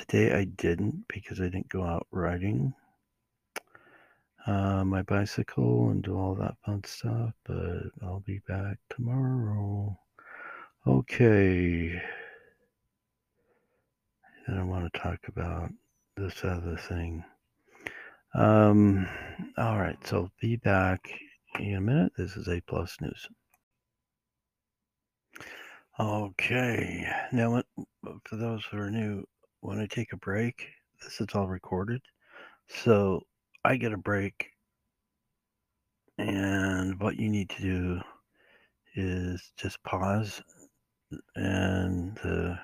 Today 0.00 0.32
I 0.32 0.44
didn't 0.44 1.06
because 1.08 1.40
I 1.40 1.44
didn't 1.44 1.70
go 1.70 1.82
out 1.82 2.06
riding 2.10 2.74
uh, 4.46 4.84
my 4.84 5.00
bicycle 5.02 5.88
and 5.88 6.02
do 6.02 6.16
all 6.16 6.34
that 6.34 6.54
fun 6.64 6.84
stuff, 6.84 7.32
but 7.44 7.82
I'll 8.02 8.22
be 8.26 8.40
back 8.46 8.76
tomorrow. 8.90 9.98
Okay. 10.86 12.00
And 14.46 14.60
I 14.60 14.62
want 14.62 14.92
to 14.92 15.00
talk 15.00 15.18
about 15.28 15.70
this 16.16 16.44
other 16.44 16.76
thing. 16.76 17.24
Um, 18.34 19.08
all 19.56 19.78
right, 19.78 19.96
so 20.06 20.30
be 20.40 20.56
back 20.56 21.08
in 21.58 21.76
a 21.76 21.80
minute. 21.80 22.12
This 22.18 22.36
is 22.36 22.48
A 22.48 22.60
Plus 22.68 22.96
News. 23.00 23.28
Okay, 25.98 27.10
now 27.32 27.62
for 28.24 28.36
those 28.36 28.62
who 28.66 28.76
are 28.76 28.90
new, 28.90 29.24
when 29.66 29.80
I 29.80 29.86
take 29.86 30.12
a 30.12 30.16
break, 30.16 30.68
this 31.02 31.20
is 31.20 31.34
all 31.34 31.48
recorded. 31.48 32.00
So 32.68 33.22
I 33.64 33.76
get 33.76 33.92
a 33.92 33.96
break, 33.98 34.50
and 36.18 37.00
what 37.00 37.16
you 37.16 37.28
need 37.28 37.50
to 37.50 37.62
do 37.62 38.00
is 38.94 39.52
just 39.56 39.82
pause 39.82 40.40
and 41.34 42.14
the 42.22 42.56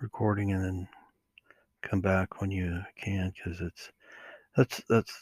recording, 0.00 0.52
and 0.52 0.64
then 0.64 0.88
come 1.82 2.00
back 2.00 2.40
when 2.40 2.50
you 2.50 2.80
can, 2.96 3.34
because 3.36 3.60
it's 3.60 3.90
that's 4.56 4.82
that's 4.88 5.12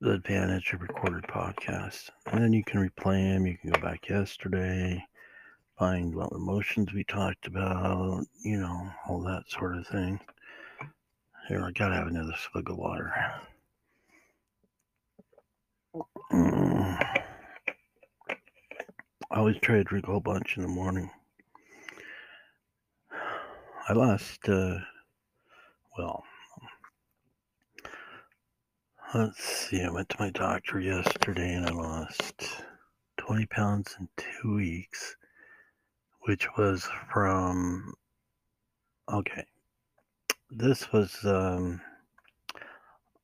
the 0.00 0.10
advantage 0.12 0.72
of 0.72 0.82
recorded 0.82 1.22
podcasts. 1.24 2.10
And 2.26 2.42
then 2.42 2.52
you 2.52 2.64
can 2.64 2.80
replay 2.80 3.32
them. 3.32 3.46
You 3.46 3.56
can 3.58 3.70
go 3.70 3.80
back 3.80 4.08
yesterday, 4.08 5.04
find 5.82 6.14
what 6.14 6.30
emotions 6.30 6.92
we 6.92 7.02
talked 7.02 7.48
about, 7.48 8.24
you 8.44 8.56
know, 8.56 8.88
all 9.08 9.20
that 9.20 9.42
sort 9.48 9.76
of 9.76 9.84
thing. 9.88 10.20
Here, 11.48 11.60
I 11.60 11.72
gotta 11.72 11.96
have 11.96 12.06
another 12.06 12.34
swig 12.36 12.70
of 12.70 12.76
water. 12.76 13.12
Mm. 16.32 17.20
I 18.30 18.36
always 19.32 19.56
try 19.60 19.78
to 19.78 19.82
drink 19.82 20.06
a 20.06 20.12
whole 20.12 20.20
bunch 20.20 20.56
in 20.56 20.62
the 20.62 20.68
morning. 20.68 21.10
I 23.88 23.92
lost, 23.92 24.48
uh, 24.48 24.76
well, 25.98 26.22
let's 29.12 29.42
see, 29.42 29.82
I 29.82 29.90
went 29.90 30.10
to 30.10 30.16
my 30.20 30.30
doctor 30.30 30.78
yesterday 30.78 31.54
and 31.54 31.66
I 31.66 31.72
lost 31.72 32.62
20 33.16 33.46
pounds 33.46 33.96
in 33.98 34.08
two 34.16 34.54
weeks, 34.54 35.16
which 36.22 36.46
was 36.56 36.88
from, 37.12 37.94
okay, 39.12 39.44
this 40.50 40.92
was, 40.92 41.16
um, 41.24 41.80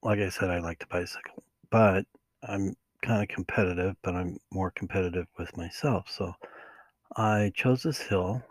like 0.02 0.18
I 0.20 0.28
said, 0.28 0.50
I 0.50 0.58
like 0.60 0.78
to 0.80 0.86
bicycle, 0.88 1.42
but 1.70 2.04
I'm 2.42 2.74
kind 3.02 3.22
of 3.22 3.28
competitive, 3.28 3.96
but 4.02 4.14
I'm 4.14 4.38
more 4.52 4.70
competitive 4.70 5.26
with 5.38 5.56
myself. 5.56 6.10
So 6.10 6.32
I 7.16 7.52
chose 7.54 7.82
this 7.82 7.98
hill 7.98 8.42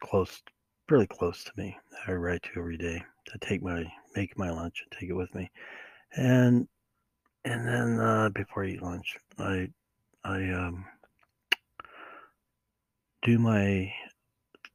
close, 0.00 0.42
really 0.90 1.06
close 1.06 1.44
to 1.44 1.52
me 1.56 1.76
that 1.90 2.12
I 2.12 2.12
ride 2.12 2.42
to 2.42 2.60
every 2.60 2.76
day 2.76 3.02
to 3.26 3.38
take 3.38 3.62
my 3.62 3.84
make 4.14 4.38
my 4.38 4.50
lunch 4.50 4.82
and 4.82 4.98
take 4.98 5.10
it 5.10 5.14
with 5.14 5.34
me, 5.34 5.50
and 6.16 6.68
and 7.44 7.66
then 7.68 8.00
uh, 8.00 8.28
before 8.30 8.64
I 8.64 8.68
eat 8.68 8.82
lunch, 8.82 9.16
I 9.38 9.68
I 10.24 10.50
um, 10.50 10.84
do 13.26 13.40
my 13.40 13.92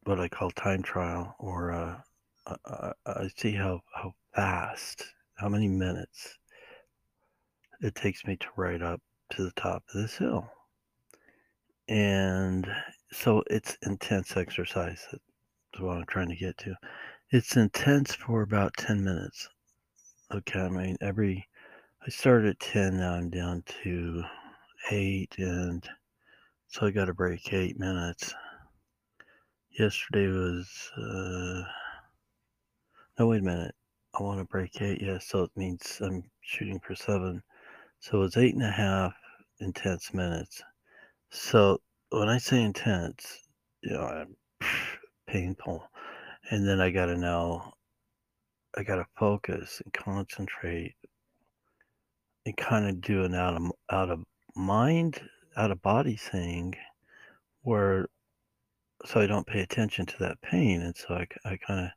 what 0.04 0.20
I 0.20 0.28
call 0.28 0.52
time 0.52 0.84
trial, 0.84 1.34
or 1.40 1.72
uh, 1.72 1.96
I, 2.66 2.92
I 3.06 3.30
see 3.38 3.54
how 3.54 3.80
how 3.96 4.14
fast, 4.36 5.06
how 5.36 5.48
many 5.48 5.70
minutes 5.70 6.38
it 7.80 7.96
takes 7.96 8.26
me 8.26 8.36
to 8.36 8.48
ride 8.58 8.82
up 8.82 9.00
to 9.32 9.44
the 9.46 9.52
top 9.52 9.84
of 9.88 10.02
this 10.02 10.18
hill. 10.18 10.52
And 11.88 12.68
so 13.14 13.42
it's 13.50 13.78
intense 13.84 14.36
exercise. 14.36 15.08
That's 15.12 15.24
what 15.80 15.96
I'm 15.98 16.06
trying 16.08 16.30
to 16.30 16.36
get 16.36 16.58
to. 16.60 16.76
It's 17.30 17.56
intense 17.56 18.14
for 18.14 18.42
about 18.42 18.74
10 18.78 19.02
minutes. 19.02 19.48
Okay, 20.34 20.60
I 20.60 20.70
mean, 20.70 20.98
every, 21.00 21.48
I 22.06 22.10
started 22.10 22.50
at 22.50 22.60
10, 22.60 22.98
now 22.98 23.14
I'm 23.14 23.30
down 23.30 23.64
to 23.84 24.24
8, 24.92 25.36
and 25.38 25.90
so 26.72 26.88
I 26.88 26.92
got 26.92 27.06
to 27.06 27.14
break 27.14 27.54
8 27.54 27.78
minutes. 27.80 28.34
Yesterday 29.78 30.28
was, 30.28 30.92
uh, 30.98 31.64
no, 33.20 33.28
wait 33.28 33.42
a 33.42 33.46
minute. 33.46 33.76
I 34.20 34.24
want 34.24 34.40
to 34.40 34.46
break 34.46 34.82
8, 34.82 35.02
yeah, 35.02 35.20
so 35.20 35.44
it 35.44 35.52
means 35.56 36.02
I'm 36.02 36.24
shooting 36.42 36.80
for 36.80 36.96
7. 36.96 37.44
So 38.00 38.24
it's 38.24 38.36
eight 38.36 38.56
and 38.56 38.64
a 38.64 38.72
half 38.72 39.14
intense 39.60 40.12
minutes. 40.12 40.64
So 41.30 41.80
when 42.10 42.30
I 42.30 42.40
say 42.40 42.64
intense, 42.64 43.44
you 43.84 43.94
know, 43.94 44.02
I'm 44.02 44.36
painful. 45.28 45.88
And 46.50 46.68
then 46.68 46.82
I 46.82 46.90
got 46.90 47.06
to 47.06 47.18
now, 47.18 47.74
I 48.76 48.82
got 48.82 48.96
to 48.96 49.06
focus 49.18 49.82
and 49.84 49.94
concentrate 49.94 50.96
and 52.48 52.58
kind 52.58 52.88
of 52.88 53.02
do 53.02 53.24
an 53.24 53.36
out 53.36 53.56
of, 53.56 53.72
out 53.92 54.10
of 54.10 54.24
mind, 54.56 55.22
out 55.58 55.72
of 55.72 55.82
body 55.82 56.16
thing 56.16 56.76
where, 57.64 58.08
so 59.06 59.20
I 59.22 59.28
don't 59.28 59.48
pay 59.48 59.62
attention 59.62 60.06
to 60.06 60.18
that 60.20 60.42
pain. 60.42 60.82
And 60.82 60.96
so 60.96 61.16
I, 61.16 61.28
I 61.46 61.58
kind 61.58 61.86
of 61.86 61.92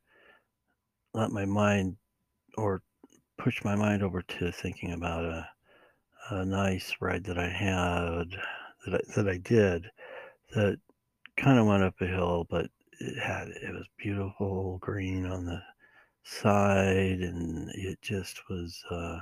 let 1.12 1.30
my 1.30 1.44
mind 1.44 1.96
or 2.56 2.82
push 3.38 3.64
my 3.64 3.74
mind 3.74 4.02
over 4.02 4.22
to 4.22 4.52
thinking 4.52 4.92
about 4.92 5.24
a, 5.24 5.48
a 6.30 6.44
nice 6.44 6.94
ride 7.00 7.24
that 7.24 7.38
I 7.38 7.48
had 7.48 8.36
that 8.86 8.94
I, 8.94 9.00
that 9.16 9.28
I 9.28 9.36
did 9.38 9.90
that 10.54 10.78
kind 11.36 11.58
of 11.58 11.66
went 11.66 11.82
up 11.82 12.00
a 12.00 12.06
hill, 12.06 12.46
but 12.48 12.66
it 13.00 13.18
had 13.18 13.48
it 13.48 13.72
was 13.72 13.86
beautiful 13.98 14.78
green 14.78 15.26
on 15.26 15.44
the 15.44 15.60
side, 16.22 17.20
and 17.20 17.70
it 17.74 18.00
just 18.02 18.40
was. 18.48 18.82
Uh, 18.90 19.20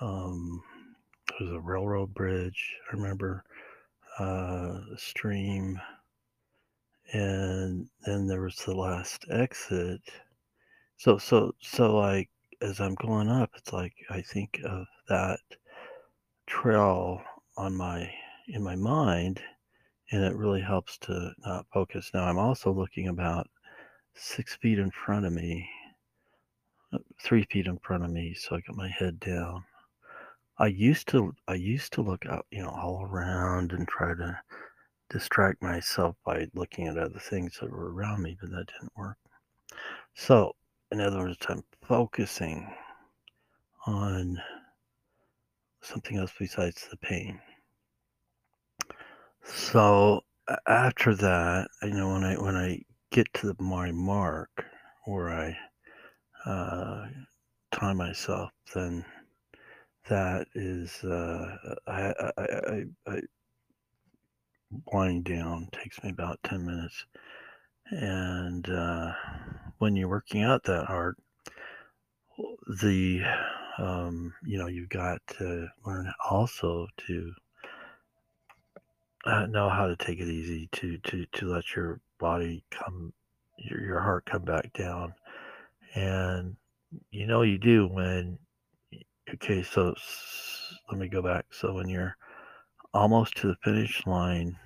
um, 0.00 0.62
was 1.40 1.50
a 1.50 1.60
railroad 1.60 2.14
bridge. 2.14 2.74
I 2.90 2.96
remember 2.96 3.44
uh, 4.18 4.80
stream, 4.96 5.80
and 7.12 7.88
then 8.04 8.26
there 8.26 8.42
was 8.42 8.56
the 8.56 8.74
last 8.74 9.24
exit. 9.30 10.00
So 10.96 11.18
so 11.18 11.54
so 11.60 11.98
I 11.98 12.26
as 12.60 12.80
I'm 12.80 12.94
going 12.96 13.28
up, 13.28 13.50
it's 13.56 13.72
like 13.72 13.94
I 14.10 14.20
think 14.20 14.60
of 14.64 14.86
that 15.08 15.40
trail 16.46 17.22
on 17.56 17.76
my 17.76 18.10
in 18.48 18.62
my 18.62 18.76
mind, 18.76 19.40
and 20.10 20.24
it 20.24 20.36
really 20.36 20.60
helps 20.60 20.98
to 20.98 21.32
not 21.44 21.66
focus. 21.72 22.10
Now 22.12 22.24
I'm 22.24 22.38
also 22.38 22.72
looking 22.72 23.08
about 23.08 23.48
six 24.14 24.56
feet 24.56 24.78
in 24.78 24.90
front 24.90 25.26
of 25.26 25.32
me, 25.32 25.68
uh, 26.92 26.98
three 27.22 27.44
feet 27.44 27.66
in 27.66 27.78
front 27.78 28.04
of 28.04 28.10
me, 28.10 28.34
so 28.34 28.56
I 28.56 28.60
got 28.60 28.76
my 28.76 28.88
head 28.88 29.20
down. 29.20 29.64
I 30.58 30.66
used 30.66 31.08
to 31.08 31.34
I 31.46 31.54
used 31.54 31.92
to 31.94 32.02
look 32.02 32.26
out, 32.26 32.46
you 32.50 32.62
know, 32.62 32.70
all 32.70 33.04
around 33.04 33.72
and 33.72 33.86
try 33.86 34.14
to 34.14 34.40
distract 35.10 35.62
myself 35.62 36.16
by 36.24 36.46
looking 36.54 36.86
at 36.88 36.98
other 36.98 37.20
things 37.20 37.58
that 37.60 37.70
were 37.70 37.92
around 37.92 38.22
me, 38.22 38.36
but 38.40 38.50
that 38.50 38.66
didn't 38.66 38.92
work. 38.96 39.16
So, 40.14 40.54
in 40.90 41.00
other 41.00 41.18
words, 41.18 41.38
I'm 41.48 41.62
focusing 41.82 42.74
on 43.86 44.38
something 45.80 46.18
else 46.18 46.32
besides 46.38 46.86
the 46.90 46.96
pain. 46.96 47.40
So 49.44 50.22
after 50.66 51.14
that, 51.14 51.68
you 51.82 51.90
know, 51.90 52.12
when 52.12 52.24
I 52.24 52.34
when 52.34 52.56
I 52.56 52.82
get 53.10 53.32
to 53.34 53.48
the, 53.52 53.62
my 53.62 53.92
mark 53.92 54.50
where 55.04 55.30
I 55.30 55.56
uh, 56.44 57.06
myself, 57.94 58.50
then 58.74 59.04
that 60.08 60.46
is 60.54 61.02
uh, 61.04 61.74
I, 61.86 62.12
I, 62.20 62.42
I, 62.42 62.84
I 63.06 63.20
wind 64.92 65.24
down 65.24 65.68
takes 65.72 66.02
me 66.02 66.10
about 66.10 66.38
10 66.44 66.66
minutes. 66.66 67.06
And 67.90 68.68
uh, 68.68 69.12
when 69.78 69.96
you're 69.96 70.08
working 70.08 70.42
out 70.42 70.64
that 70.64 70.86
hard 70.86 71.16
the 72.80 73.22
um, 73.78 74.32
you 74.44 74.58
know 74.58 74.66
you've 74.66 74.88
got 74.88 75.20
to 75.38 75.68
learn 75.86 76.12
also 76.28 76.86
to 77.06 77.32
uh, 79.24 79.46
know 79.46 79.68
how 79.68 79.86
to 79.86 79.96
take 79.96 80.20
it 80.20 80.28
easy 80.28 80.68
to 80.72 80.98
to 80.98 81.26
to 81.32 81.46
let 81.46 81.74
your 81.74 82.00
body 82.18 82.64
come 82.70 83.12
your, 83.58 83.80
your 83.80 84.00
heart 84.00 84.26
come 84.26 84.42
back 84.42 84.72
down. 84.72 85.14
And 85.94 86.56
you 87.10 87.26
know 87.26 87.42
you 87.42 87.58
do 87.58 87.88
when 87.88 88.38
okay 89.34 89.62
so 89.62 89.94
let 90.90 90.98
me 90.98 91.08
go 91.08 91.22
back. 91.22 91.46
So 91.50 91.74
when 91.74 91.88
you're 91.88 92.16
almost 92.94 93.36
to 93.38 93.48
the 93.48 93.56
finish 93.62 94.06
line 94.06 94.56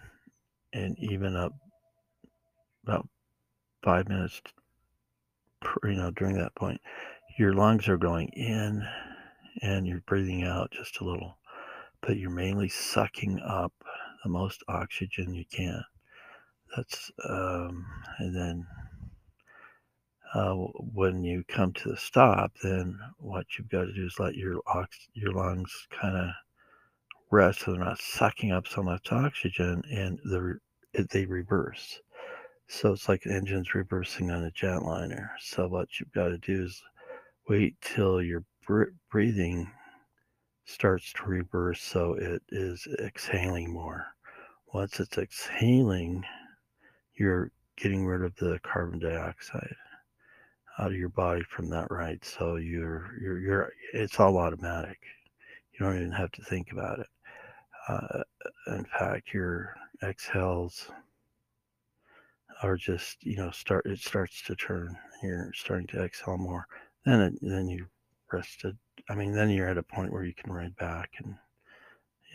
and 0.72 0.96
even 0.98 1.36
up 1.36 1.52
about 2.84 3.08
five 3.82 4.08
minutes 4.08 4.40
you 5.84 5.94
know 5.94 6.10
during 6.12 6.36
that 6.36 6.54
point 6.54 6.80
your 7.38 7.52
lungs 7.52 7.88
are 7.88 7.96
going 7.96 8.28
in 8.28 8.84
and 9.60 9.86
you're 9.86 10.02
breathing 10.06 10.44
out 10.44 10.70
just 10.70 11.00
a 11.00 11.04
little 11.04 11.36
but 12.02 12.16
you're 12.16 12.30
mainly 12.30 12.68
sucking 12.68 13.40
up 13.40 13.72
the 14.22 14.28
most 14.28 14.62
oxygen 14.68 15.34
you 15.34 15.44
can. 15.50 15.82
That's 16.76 17.10
um, 17.28 17.86
and 18.18 18.34
then 18.34 18.66
uh, 20.34 20.54
when 20.94 21.22
you 21.22 21.44
come 21.48 21.72
to 21.72 21.90
the 21.90 21.96
stop 21.96 22.52
then 22.62 22.98
what 23.18 23.46
you've 23.56 23.68
got 23.68 23.84
to 23.84 23.92
do 23.92 24.06
is 24.06 24.18
let 24.18 24.34
your 24.34 24.60
ox- 24.66 25.08
your 25.14 25.32
lungs 25.32 25.70
kind 25.90 26.16
of 26.16 26.28
rest 27.30 27.60
so 27.60 27.72
they're 27.72 27.84
not 27.84 27.98
sucking 28.00 28.52
up 28.52 28.66
so 28.66 28.82
much 28.82 29.12
oxygen 29.12 29.82
and 29.90 30.18
the, 30.24 30.58
they 31.10 31.24
reverse 31.26 32.00
so 32.68 32.92
it's 32.92 33.08
like 33.08 33.26
engines 33.26 33.74
reversing 33.74 34.30
on 34.30 34.44
a 34.44 34.50
jetliner. 34.50 35.28
So 35.40 35.68
what 35.68 35.88
you've 36.00 36.12
got 36.12 36.28
to 36.28 36.38
do 36.38 36.64
is 36.64 36.82
wait 37.48 37.76
till 37.82 38.22
your 38.22 38.44
breathing 39.10 39.70
starts 40.64 41.12
to 41.12 41.24
reverse 41.24 41.82
so 41.82 42.14
it 42.14 42.42
is 42.48 42.86
exhaling 42.98 43.72
more. 43.72 44.06
Once 44.72 45.00
it's 45.00 45.18
exhaling, 45.18 46.24
you're 47.14 47.50
getting 47.76 48.06
rid 48.06 48.22
of 48.22 48.34
the 48.36 48.58
carbon 48.62 48.98
dioxide 48.98 49.76
out 50.78 50.92
of 50.92 50.96
your 50.96 51.08
body 51.10 51.42
from 51.50 51.68
that 51.70 51.90
right. 51.90 52.24
So 52.24 52.56
you're 52.56 53.10
you're 53.20 53.38
you're 53.38 53.72
it's 53.92 54.18
all 54.20 54.38
automatic. 54.38 54.98
You 55.72 55.86
don't 55.86 55.96
even 55.96 56.12
have 56.12 56.32
to 56.32 56.42
think 56.44 56.72
about 56.72 57.00
it. 57.00 57.06
Uh, 57.88 58.22
in 58.68 58.86
fact, 58.98 59.32
your 59.34 59.74
exhales 60.02 60.88
are 62.62 62.76
just 62.76 63.24
you 63.24 63.36
know 63.36 63.50
start 63.50 63.86
it 63.86 63.98
starts 63.98 64.42
to 64.42 64.54
turn. 64.56 64.96
You're 65.22 65.52
starting 65.54 65.86
to 65.88 66.02
exhale 66.02 66.38
more. 66.38 66.66
Then 67.04 67.20
it, 67.20 67.34
then 67.42 67.68
you 67.68 67.86
rested. 68.32 68.76
I 69.08 69.14
mean, 69.14 69.32
then 69.32 69.50
you're 69.50 69.68
at 69.68 69.78
a 69.78 69.82
point 69.82 70.12
where 70.12 70.24
you 70.24 70.34
can 70.34 70.52
ride 70.52 70.76
back 70.76 71.10
and 71.22 71.36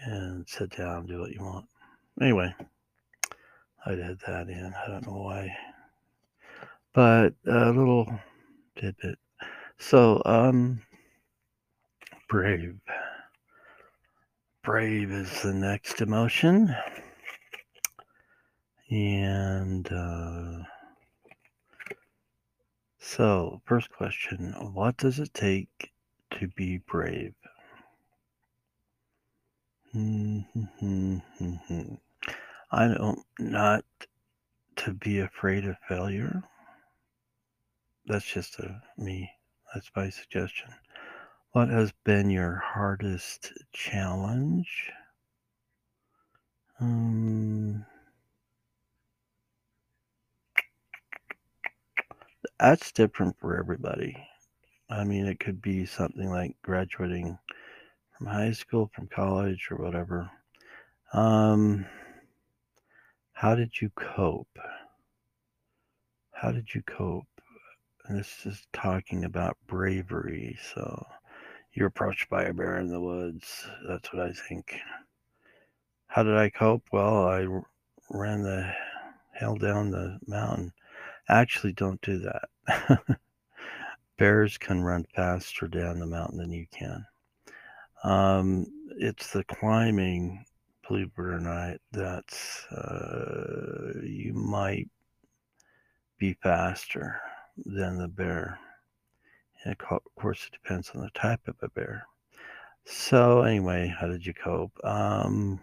and 0.06 0.48
sit 0.48 0.76
down, 0.78 1.06
do 1.06 1.20
what 1.20 1.32
you 1.32 1.42
want. 1.42 1.66
Anyway, 2.22 2.54
I'd 3.86 4.00
add 4.00 4.20
that 4.28 4.48
in. 4.50 4.74
I 4.86 4.88
don't 4.90 5.08
know 5.08 5.18
why, 5.24 5.56
but 6.94 7.34
a 7.46 7.72
little 7.72 8.20
tidbit. 8.76 9.18
So, 9.78 10.22
um, 10.26 10.82
brave. 12.30 12.80
Brave 14.64 15.12
is 15.12 15.42
the 15.44 15.54
next 15.54 16.02
emotion. 16.02 16.76
And 18.90 19.92
uh, 19.92 20.64
so, 23.00 23.62
first 23.66 23.90
question 23.92 24.54
What 24.74 24.98
does 24.98 25.20
it 25.20 25.34
take 25.34 25.92
to 26.32 26.48
be 26.50 26.80
brave? 26.80 27.34
I 32.72 32.88
don't, 32.88 33.20
not 33.40 33.86
to 34.76 34.94
be 34.94 35.20
afraid 35.20 35.66
of 35.66 35.78
failure. 35.88 36.44
That's 38.08 38.26
just 38.26 38.58
a 38.60 38.82
me. 38.98 39.30
That's 39.74 39.92
my 39.96 40.10
suggestion. 40.10 40.70
What 41.52 41.68
has 41.68 41.92
been 42.06 42.30
your 42.30 42.56
hardest 42.56 43.52
challenge? 43.74 44.92
Um, 46.80 47.86
that's 52.60 52.94
different 52.94 53.38
for 53.40 53.60
everybody. 53.60 54.16
I 54.90 55.04
mean, 55.04 55.26
it 55.26 55.40
could 55.42 55.62
be 55.62 55.86
something 55.86 56.30
like 56.30 56.56
graduating 56.62 57.38
from 58.18 58.28
high 58.28 58.54
school, 58.54 58.90
from 58.96 59.08
college, 59.08 59.68
or 59.70 59.78
whatever. 59.78 60.32
Um, 61.12 61.86
how 63.34 63.54
did 63.54 63.82
you 63.82 63.90
cope? 63.96 64.58
How 66.32 66.52
did 66.52 66.74
you 66.74 66.82
cope? 66.84 67.28
This 68.10 68.46
is 68.46 68.68
talking 68.74 69.26
about 69.26 69.58
bravery. 69.68 70.58
So 70.74 71.06
you're 71.74 71.88
approached 71.88 72.30
by 72.30 72.44
a 72.44 72.54
bear 72.54 72.78
in 72.78 72.90
the 72.90 73.02
woods. 73.02 73.68
That's 73.88 74.12
what 74.14 74.24
I 74.24 74.32
think. 74.32 74.80
How 76.08 76.24
did 76.24 76.38
I 76.38 76.50
cope? 76.50 76.84
Well, 76.92 77.28
I 77.28 77.46
ran 78.10 78.44
the 78.44 78.74
hell 79.34 79.56
down 79.56 79.92
the 79.92 80.20
mountain 80.26 80.74
Actually, 81.30 81.74
don't 81.74 82.02
do 82.02 82.20
that. 82.20 83.00
Bears 84.18 84.58
can 84.58 84.82
run 84.82 85.06
faster 85.14 85.68
down 85.68 86.00
the 86.00 86.06
mountain 86.06 86.38
than 86.38 86.52
you 86.52 86.66
can. 86.72 87.06
Um, 88.04 88.66
it's 88.98 89.32
the 89.34 89.44
climbing, 89.44 90.46
believe 90.88 91.12
it 91.18 91.22
or 91.22 91.40
not, 91.40 91.78
that's 91.92 92.66
uh, 92.68 93.92
you 94.02 94.34
might 94.34 94.90
be 96.18 96.34
faster 96.42 97.20
than 97.66 97.98
the 97.98 98.08
bear. 98.08 98.60
And 99.64 99.76
of 99.90 100.02
course, 100.16 100.46
it 100.46 100.54
depends 100.54 100.92
on 100.92 101.02
the 101.02 101.10
type 101.12 101.48
of 101.48 101.56
a 101.62 101.70
bear. 101.70 102.06
So 102.86 103.42
anyway, 103.42 103.94
how 104.00 104.08
did 104.08 104.26
you 104.26 104.34
cope? 104.34 104.72
Um, 104.84 105.60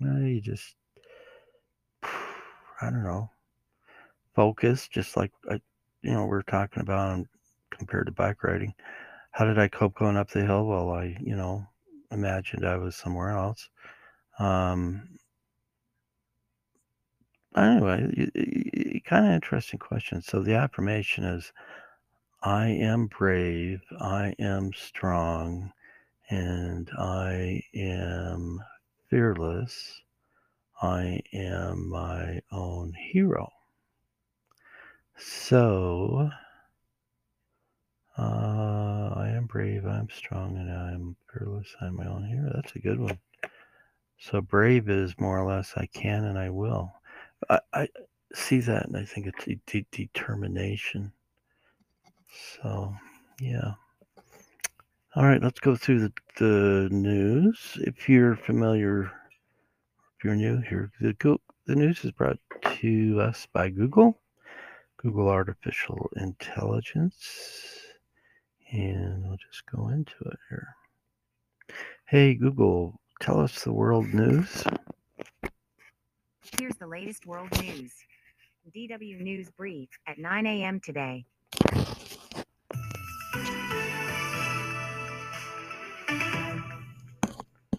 you 0.00 0.40
just, 0.40 0.74
I 2.02 2.90
don't 2.90 3.04
know, 3.04 3.30
focus, 4.34 4.88
just 4.88 5.16
like 5.16 5.32
I, 5.50 5.60
you 6.02 6.12
know, 6.12 6.26
we 6.26 6.36
are 6.36 6.42
talking 6.42 6.82
about 6.82 7.24
compared 7.70 8.06
to 8.06 8.12
bike 8.12 8.42
riding. 8.44 8.74
How 9.30 9.44
did 9.44 9.58
I 9.58 9.68
cope 9.68 9.94
going 9.94 10.16
up 10.16 10.30
the 10.30 10.44
hill? 10.44 10.66
Well, 10.66 10.90
I, 10.90 11.16
you 11.20 11.36
know, 11.36 11.66
imagined 12.10 12.66
I 12.66 12.76
was 12.76 12.96
somewhere 12.96 13.30
else. 13.30 13.68
Um, 14.38 15.18
anyway, 17.56 19.00
kind 19.04 19.26
of 19.26 19.32
interesting 19.32 19.78
question. 19.78 20.22
So 20.22 20.42
the 20.42 20.54
affirmation 20.54 21.24
is, 21.24 21.52
I 22.42 22.68
am 22.68 23.06
brave, 23.06 23.80
I 24.00 24.34
am 24.38 24.72
strong, 24.72 25.72
and 26.30 26.90
I 26.98 27.62
am 27.74 28.62
fearless. 29.08 30.00
I 30.80 31.20
am 31.32 31.88
my 31.88 32.40
own 32.52 32.94
hero. 32.94 33.50
So, 35.16 36.30
Uh, 38.18 39.12
I 39.14 39.28
am 39.28 39.46
brave, 39.46 39.86
I'm 39.86 40.08
strong, 40.10 40.56
and 40.56 40.70
I'm 40.70 41.16
fearless. 41.32 41.68
I'm 41.80 41.94
my 41.96 42.06
own 42.06 42.24
hero. 42.24 42.50
That's 42.52 42.74
a 42.74 42.80
good 42.80 42.98
one. 42.98 43.18
So 44.18 44.40
brave 44.40 44.88
is 44.88 45.18
more 45.18 45.38
or 45.38 45.48
less 45.48 45.74
I 45.76 45.86
can 45.86 46.24
and 46.24 46.38
I 46.38 46.50
will. 46.50 46.92
I, 47.48 47.60
I 47.72 47.88
see 48.34 48.60
that, 48.60 48.86
and 48.86 48.96
I 48.96 49.04
think 49.04 49.26
it's 49.26 49.44
de- 49.44 49.60
de- 49.66 49.86
determination. 49.90 51.12
So, 52.62 52.94
yeah. 53.40 53.74
All 55.16 55.24
right, 55.24 55.42
let's 55.42 55.60
go 55.60 55.74
through 55.74 56.00
the, 56.00 56.12
the 56.36 56.88
news. 56.90 57.58
If 57.80 58.08
you're 58.08 58.36
familiar, 58.36 59.04
if 59.04 60.24
you're 60.24 60.36
new 60.36 60.60
here, 60.60 60.92
the, 61.00 61.38
the 61.66 61.74
news 61.74 62.04
is 62.04 62.12
brought 62.12 62.38
to 62.80 63.20
us 63.20 63.46
by 63.52 63.70
Google, 63.70 64.20
Google 64.98 65.28
Artificial 65.28 66.10
Intelligence. 66.16 67.14
And 68.70 69.26
we'll 69.26 69.38
just 69.38 69.64
go 69.74 69.88
into 69.88 70.14
it 70.26 70.38
here. 70.50 70.68
Hey, 72.04 72.34
Google, 72.34 73.00
tell 73.20 73.40
us 73.40 73.64
the 73.64 73.72
world 73.72 74.12
news. 74.12 74.64
Here's 76.56 76.76
the 76.76 76.86
latest 76.86 77.26
world 77.26 77.50
news. 77.60 77.92
DW 78.74 79.20
News 79.20 79.50
Brief 79.50 79.88
at 80.06 80.18
9 80.18 80.46
a.m. 80.46 80.80
today. 80.80 81.24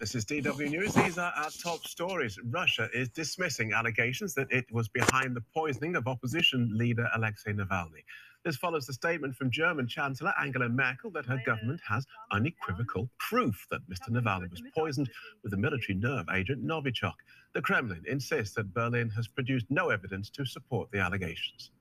This 0.00 0.14
is 0.14 0.24
DW 0.24 0.70
News. 0.70 0.94
These 0.94 1.18
are 1.18 1.30
our 1.36 1.50
top 1.50 1.86
stories. 1.86 2.38
Russia 2.48 2.88
is 2.94 3.10
dismissing 3.10 3.74
allegations 3.74 4.32
that 4.32 4.50
it 4.50 4.64
was 4.72 4.88
behind 4.88 5.36
the 5.36 5.42
poisoning 5.54 5.94
of 5.94 6.08
opposition 6.08 6.70
leader 6.72 7.06
Alexei 7.14 7.52
Navalny. 7.52 8.02
This 8.42 8.56
follows 8.56 8.86
the 8.86 8.94
statement 8.94 9.36
from 9.36 9.50
German 9.50 9.86
Chancellor 9.86 10.32
Angela 10.40 10.70
Merkel 10.70 11.10
that 11.10 11.26
her 11.26 11.38
government 11.44 11.82
has 11.86 12.06
unequivocal 12.32 13.10
proof 13.18 13.66
that 13.70 13.86
Mr. 13.90 14.08
Navalny 14.08 14.50
was 14.50 14.62
poisoned 14.74 15.10
with 15.42 15.50
the 15.50 15.58
military 15.58 15.98
nerve 15.98 16.30
agent 16.32 16.64
Novichok. 16.64 17.16
The 17.52 17.60
Kremlin 17.60 18.02
insists 18.08 18.54
that 18.54 18.72
Berlin 18.72 19.10
has 19.10 19.28
produced 19.28 19.66
no 19.68 19.90
evidence 19.90 20.30
to 20.30 20.46
support 20.46 20.90
the 20.92 21.00
allegations. 21.00 21.72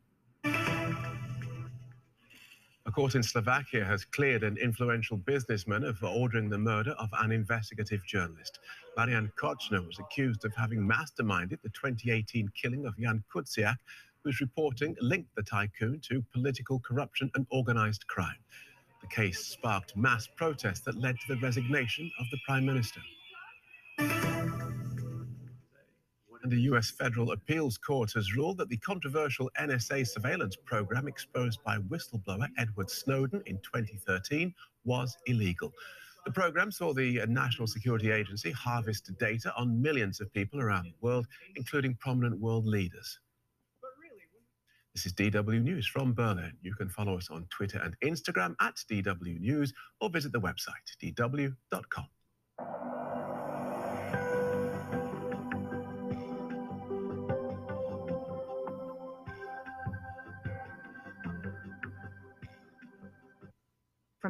Court 3.00 3.16
in 3.16 3.24
Slovakia 3.24 3.86
has 3.86 4.04
cleared 4.04 4.44
an 4.44 4.58
influential 4.58 5.16
businessman 5.16 5.86
of 5.86 6.04
ordering 6.04 6.50
the 6.50 6.58
murder 6.58 6.92
of 7.00 7.08
an 7.20 7.32
investigative 7.32 8.06
journalist. 8.06 8.60
Marian 8.98 9.32
Kocner 9.42 9.88
was 9.88 10.00
accused 10.00 10.44
of 10.44 10.54
having 10.54 10.82
masterminded 10.82 11.62
the 11.62 11.70
2018 11.70 12.52
killing 12.62 12.86
of 12.86 13.00
Jan 13.00 13.24
Kuciak, 13.34 13.78
whose 14.26 14.42
reporting 14.42 14.98
linked 15.00 15.34
the 15.38 15.44
tycoon 15.44 16.02
to 16.10 16.22
political 16.34 16.78
corruption 16.82 17.32
and 17.36 17.48
organized 17.52 18.06
crime. 18.08 18.44
The 19.00 19.08
case 19.08 19.46
sparked 19.46 19.96
mass 19.96 20.28
protests 20.36 20.82
that 20.82 21.00
led 21.00 21.16
to 21.22 21.34
the 21.34 21.40
resignation 21.40 22.12
of 22.20 22.26
the 22.32 22.40
prime 22.46 22.66
minister. 22.66 23.00
And 26.42 26.52
the 26.52 26.62
US 26.74 26.90
Federal 26.92 27.32
Appeals 27.32 27.78
Court 27.78 28.12
has 28.14 28.36
ruled 28.36 28.58
that 28.60 28.70
the 28.70 28.78
controversial 28.78 29.50
NSA 29.60 30.08
surveillance 30.08 30.56
program 30.66 31.08
exposed 31.08 31.64
by 31.64 31.78
whistleblower 31.78 32.48
Edward 32.58 32.90
Snowden 32.90 33.44
in 33.46 33.58
2013 33.58 34.54
was 34.86 35.18
illegal. 35.28 35.74
The 36.26 36.32
program 36.32 36.72
saw 36.72 36.94
the 36.94 37.26
National 37.28 37.68
Security 37.68 38.12
Agency 38.12 38.52
harvest 38.52 39.12
data 39.20 39.54
on 39.58 39.82
millions 39.82 40.22
of 40.22 40.32
people 40.34 40.62
around 40.62 40.86
the 40.86 40.94
world, 41.02 41.28
including 41.56 41.96
prominent 41.96 42.40
world 42.40 42.66
leaders. 42.66 43.20
This 44.96 45.06
is 45.06 45.14
DW 45.14 45.62
News 45.62 45.88
from 45.88 46.14
Berlin. 46.14 46.54
You 46.62 46.74
can 46.74 46.90
follow 46.90 47.18
us 47.18 47.30
on 47.30 47.46
Twitter 47.50 47.80
and 47.80 47.96
Instagram 48.04 48.56
at 48.60 48.76
DW 48.92 49.40
News 49.40 49.74
or 50.02 50.10
visit 50.10 50.32
the 50.32 50.42
website 50.42 50.88
dw.com. 51.02 52.08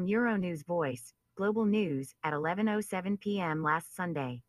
Euronews 0.09 0.65
Voice, 0.65 1.13
Global 1.37 1.65
News 1.65 2.15
at 2.23 2.33
11:07 2.33 3.19
p.m. 3.19 3.61
last 3.61 3.95
Sunday. 3.95 4.41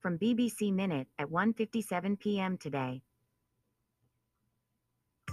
From 0.00 0.18
BBC 0.18 0.72
Minute 0.72 1.08
at 1.18 1.28
1:57 1.28 2.18
p.m. 2.18 2.56
today. 2.56 3.02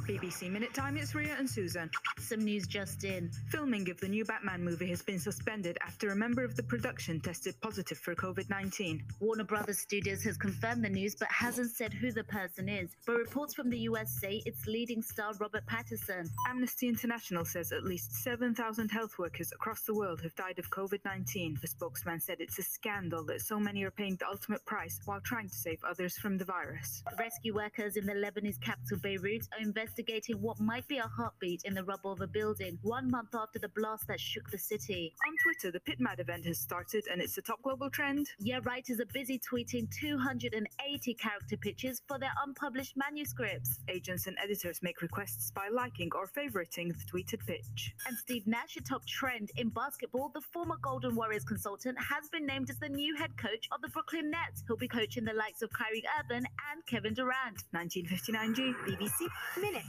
BBC 0.08 0.50
Minute 0.50 0.74
Time, 0.74 0.98
it's 0.98 1.14
Ria 1.14 1.36
and 1.38 1.50
Susan. 1.50 1.90
Some 2.20 2.44
news 2.44 2.66
just 2.68 3.04
in. 3.04 3.30
Filming 3.50 3.90
of 3.90 4.00
the 4.00 4.08
new 4.08 4.26
Batman 4.26 4.64
movie 4.64 4.90
has 4.90 5.02
been 5.02 5.20
suspended 5.20 5.78
after 5.86 6.10
a 6.10 6.16
member 6.16 6.44
of 6.44 6.56
the 6.56 6.64
production 6.64 7.20
tested 7.20 7.56
positive 7.62 7.98
for 7.98 8.16
COVID 8.16 8.50
19. 8.50 9.04
Warner 9.20 9.44
Brothers 9.44 9.80
Studios 9.80 10.24
has 10.24 10.38
confirmed 10.38 10.84
the 10.84 10.90
news 10.90 11.16
but 11.16 11.28
hasn't 11.30 11.72
said 11.72 11.94
who 11.94 12.12
the 12.12 12.24
person 12.24 12.68
is. 12.68 12.96
But 13.06 13.18
reports 13.18 13.54
from 13.54 13.70
the 13.70 13.80
US 13.80 14.12
say 14.20 14.42
it's 14.46 14.66
leading 14.66 15.02
star 15.02 15.34
Robert 15.40 15.66
Pattinson. 15.66 16.30
Amnesty 16.50 16.88
International 16.88 17.46
says 17.46 17.72
at 17.72 17.84
least 17.84 18.12
7,000 18.24 18.90
health 18.90 19.20
workers 19.20 19.52
across 19.54 19.82
the 19.84 19.94
world 19.94 20.22
have 20.22 20.36
died 20.36 20.60
of 20.60 20.70
COVID 20.72 21.00
19. 21.06 21.60
The 21.62 21.68
spokesman 21.68 22.20
said 22.20 22.38
it's 22.40 22.60
a 22.60 22.64
scandal 22.64 23.24
that 23.26 23.42
so 23.42 23.60
many 23.60 23.84
are 23.84 23.92
paying 23.92 24.16
the 24.18 24.28
ultimate 24.28 24.66
price 24.66 25.00
while 25.06 25.22
trying 25.22 25.50
to 25.50 25.56
save 25.56 25.80
others 25.84 26.18
from 26.18 26.38
the 26.38 26.46
virus. 26.46 27.04
Rescue 27.20 27.54
workers 27.54 27.98
in 27.98 28.06
the 28.06 28.14
Lebanese 28.14 28.60
capital 28.62 28.98
Beirut 28.98 29.48
are 29.54 29.62
investigating 29.62 30.01
what 30.40 30.60
might 30.60 30.88
be 30.88 30.98
a 30.98 31.04
heartbeat 31.04 31.62
in 31.66 31.74
the 31.74 31.84
rubble 31.84 32.12
of 32.12 32.22
a 32.22 32.28
building 32.28 32.78
one 32.82 33.10
month 33.10 33.30
after 33.34 33.60
the 33.60 33.70
blast 33.70 34.08
that 34.08 34.20
shook 34.20 34.50
the 34.50 34.58
city. 34.58 35.14
On 35.28 35.34
Twitter, 35.44 35.72
the 35.72 35.92
PitMad 35.92 36.20
event 36.20 36.46
has 36.46 36.58
started 36.58 37.04
and 37.12 37.22
it's 37.22 37.38
a 37.38 37.42
top 37.42 37.62
global 37.62 37.90
trend. 37.90 38.28
Yeah, 38.40 38.60
writers 38.64 39.00
are 39.00 39.06
busy 39.14 39.40
tweeting 39.40 39.88
280 40.00 41.14
character 41.16 41.58
pictures 41.58 42.02
for 42.08 42.18
their 42.20 42.32
unpublished 42.46 42.96
manuscripts. 42.98 43.80
Agents 43.90 44.28
and 44.28 44.38
editors 44.44 44.80
make 44.82 45.02
requests 45.02 45.52
by 45.52 45.70
liking 45.72 46.10
or 46.16 46.28
favoriting 46.28 46.90
the 46.90 47.06
tweeted 47.12 47.46
pitch. 47.46 47.94
And 48.08 48.18
Steve 48.18 48.48
Nash, 48.48 48.78
a 48.78 48.82
top 48.82 49.06
trend 49.06 49.52
in 49.58 49.70
basketball, 49.70 50.32
the 50.34 50.42
former 50.54 50.78
Golden 50.82 51.16
Warriors 51.16 51.44
consultant, 51.44 51.98
has 52.00 52.30
been 52.30 52.46
named 52.46 52.70
as 52.70 52.78
the 52.80 52.90
new 52.90 53.16
head 53.16 53.36
coach 53.38 53.68
of 53.72 53.82
the 53.82 53.90
Brooklyn 53.90 54.32
Nets. 54.32 54.64
He'll 54.68 54.78
be 54.78 54.88
coaching 54.88 55.26
the 55.26 55.34
likes 55.34 55.62
of 55.62 55.72
Kyrie 55.72 56.04
Irving 56.20 56.46
and 56.72 56.86
Kevin 56.88 57.14
Durant. 57.14 57.64
1959G, 57.74 58.74
BBC 58.86 59.28
Minute. 59.62 59.81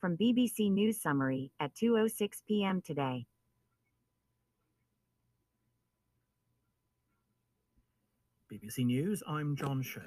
From 0.00 0.16
BBC 0.16 0.70
News 0.70 1.00
Summary 1.00 1.50
at 1.60 1.74
2:06 1.74 2.42
p.m. 2.46 2.82
today. 2.82 3.26
BBC 8.52 8.86
News, 8.86 9.22
I'm 9.28 9.56
John 9.56 9.82
Shea. 9.82 10.00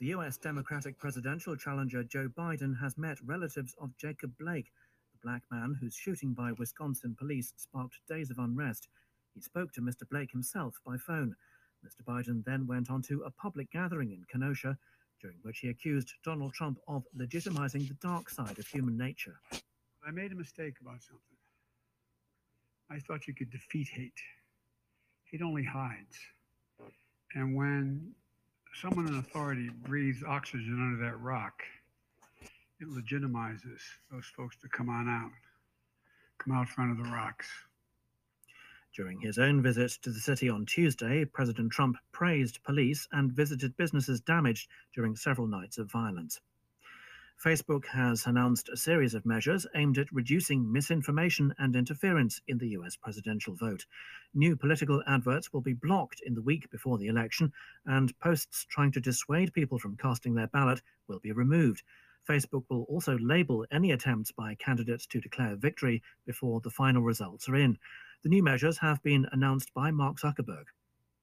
The 0.00 0.06
US 0.08 0.36
Democratic 0.36 0.98
presidential 0.98 1.56
challenger 1.56 2.04
Joe 2.04 2.28
Biden 2.28 2.78
has 2.80 2.98
met 2.98 3.18
relatives 3.24 3.74
of 3.80 3.96
Jacob 3.96 4.32
Blake, 4.38 4.70
the 5.12 5.18
black 5.22 5.42
man 5.50 5.76
whose 5.80 5.94
shooting 5.94 6.34
by 6.34 6.52
Wisconsin 6.58 7.16
police 7.18 7.54
sparked 7.56 8.00
days 8.08 8.30
of 8.30 8.38
unrest. 8.38 8.88
He 9.34 9.40
spoke 9.40 9.72
to 9.72 9.80
Mr. 9.80 10.02
Blake 10.10 10.32
himself 10.32 10.74
by 10.84 10.98
phone. 10.98 11.34
Mr. 11.84 12.04
Biden 12.06 12.44
then 12.44 12.66
went 12.66 12.90
on 12.90 13.02
to 13.02 13.22
a 13.22 13.30
public 13.30 13.70
gathering 13.70 14.12
in 14.12 14.24
Kenosha, 14.30 14.76
during 15.20 15.36
which 15.42 15.58
he 15.58 15.68
accused 15.68 16.14
Donald 16.24 16.52
Trump 16.52 16.78
of 16.88 17.04
legitimizing 17.16 17.88
the 17.88 17.96
dark 18.00 18.30
side 18.30 18.58
of 18.58 18.66
human 18.66 18.96
nature. 18.96 19.40
I 20.06 20.10
made 20.10 20.32
a 20.32 20.36
mistake 20.36 20.74
about 20.80 21.02
something. 21.02 21.36
I 22.90 22.98
thought 23.00 23.26
you 23.26 23.34
could 23.34 23.50
defeat 23.50 23.88
hate. 23.88 24.20
Hate 25.30 25.42
only 25.42 25.64
hides. 25.64 26.16
And 27.34 27.54
when 27.54 28.14
someone 28.80 29.06
in 29.06 29.18
authority 29.18 29.68
breathes 29.68 30.22
oxygen 30.26 30.78
under 30.80 31.04
that 31.04 31.20
rock, 31.20 31.62
it 32.80 32.88
legitimizes 32.88 33.80
those 34.10 34.24
folks 34.36 34.56
to 34.62 34.68
come 34.68 34.88
on 34.88 35.08
out, 35.08 35.32
come 36.38 36.54
out 36.54 36.68
front 36.68 36.92
of 36.92 36.96
the 36.96 37.10
rocks. 37.10 37.48
During 38.94 39.20
his 39.20 39.38
own 39.38 39.62
visit 39.62 39.92
to 40.02 40.10
the 40.10 40.20
city 40.20 40.48
on 40.48 40.66
Tuesday, 40.66 41.24
President 41.24 41.72
Trump 41.72 41.98
praised 42.12 42.62
police 42.64 43.06
and 43.12 43.32
visited 43.32 43.76
businesses 43.76 44.20
damaged 44.20 44.68
during 44.94 45.14
several 45.14 45.46
nights 45.46 45.78
of 45.78 45.90
violence. 45.90 46.40
Facebook 47.42 47.86
has 47.86 48.26
announced 48.26 48.68
a 48.68 48.76
series 48.76 49.14
of 49.14 49.24
measures 49.24 49.64
aimed 49.76 49.96
at 49.96 50.10
reducing 50.10 50.72
misinformation 50.72 51.54
and 51.58 51.76
interference 51.76 52.40
in 52.48 52.58
the 52.58 52.70
US 52.70 52.96
presidential 52.96 53.54
vote. 53.54 53.86
New 54.34 54.56
political 54.56 55.04
adverts 55.06 55.52
will 55.52 55.60
be 55.60 55.72
blocked 55.74 56.20
in 56.26 56.34
the 56.34 56.42
week 56.42 56.68
before 56.70 56.98
the 56.98 57.06
election, 57.06 57.52
and 57.86 58.18
posts 58.18 58.66
trying 58.68 58.90
to 58.90 59.00
dissuade 59.00 59.52
people 59.52 59.78
from 59.78 59.96
casting 59.96 60.34
their 60.34 60.48
ballot 60.48 60.82
will 61.06 61.20
be 61.20 61.30
removed. 61.30 61.84
Facebook 62.28 62.64
will 62.68 62.82
also 62.88 63.16
label 63.18 63.64
any 63.70 63.92
attempts 63.92 64.32
by 64.32 64.56
candidates 64.56 65.06
to 65.06 65.20
declare 65.20 65.54
victory 65.54 66.02
before 66.26 66.60
the 66.60 66.70
final 66.70 67.02
results 67.02 67.48
are 67.48 67.56
in. 67.56 67.78
The 68.24 68.28
new 68.28 68.42
measures 68.42 68.78
have 68.78 69.02
been 69.02 69.26
announced 69.32 69.72
by 69.74 69.90
Mark 69.90 70.18
Zuckerberg. 70.18 70.64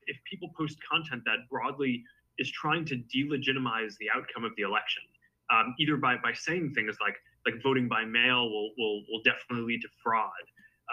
If 0.07 0.17
people 0.29 0.49
post 0.57 0.77
content 0.89 1.23
that 1.25 1.49
broadly 1.49 2.03
is 2.37 2.49
trying 2.51 2.85
to 2.85 2.95
delegitimize 2.95 3.97
the 3.99 4.09
outcome 4.15 4.45
of 4.45 4.51
the 4.55 4.63
election, 4.63 5.03
um, 5.51 5.75
either 5.79 5.97
by, 5.97 6.15
by 6.17 6.33
saying 6.33 6.73
things 6.73 6.95
like 7.01 7.15
like 7.45 7.61
voting 7.61 7.87
by 7.87 8.03
mail 8.05 8.49
will 8.49 8.71
will 8.77 9.03
will 9.09 9.21
definitely 9.23 9.73
lead 9.73 9.81
to 9.81 9.87
fraud, 10.01 10.31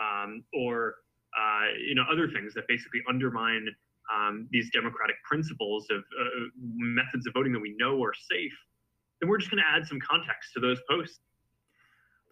um, 0.01 0.45
or 0.53 0.97
uh, 1.39 1.73
you 1.79 1.95
know 1.95 2.05
other 2.11 2.29
things 2.29 2.53
that 2.55 2.65
basically 2.69 3.01
undermine 3.09 3.67
um, 4.13 4.49
these 4.51 4.71
democratic 4.73 5.17
principles 5.25 5.87
of 5.91 6.01
uh, 6.01 6.25
methods 6.59 7.27
of 7.27 7.33
voting 7.33 7.53
that 7.53 7.61
we 7.61 7.75
know 7.79 8.03
are 8.03 8.13
safe, 8.15 8.53
then 9.21 9.31
we're 9.31 9.39
just 9.39 9.51
going 9.51 9.63
to 9.63 9.69
add 9.69 9.87
some 9.87 10.01
context 10.01 10.53
to 10.55 10.61
those 10.61 10.79
posts. 10.91 11.21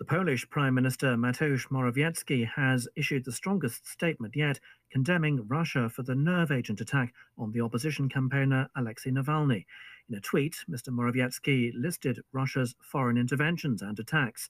The 0.01 0.07
Polish 0.07 0.49
Prime 0.49 0.75
Minister 0.75 1.15
Mateusz 1.15 1.69
Morawiecki 1.69 2.49
has 2.49 2.89
issued 2.97 3.23
the 3.23 3.33
strongest 3.33 3.87
statement 3.87 4.35
yet, 4.35 4.59
condemning 4.91 5.47
Russia 5.47 5.91
for 5.91 6.03
the 6.03 6.15
nerve 6.15 6.51
agent 6.51 6.81
attack 6.81 7.13
on 7.37 7.53
the 7.53 7.61
opposition 7.61 8.09
campaigner 8.09 8.67
Alexei 8.77 9.11
Navalny. 9.11 9.67
In 10.09 10.15
a 10.15 10.21
tweet, 10.23 10.57
Mr. 10.71 10.89
Morawiecki 10.89 11.73
listed 11.75 12.23
Russia's 12.33 12.75
foreign 12.81 13.19
interventions 13.19 13.83
and 13.83 13.99
attacks. 13.99 14.49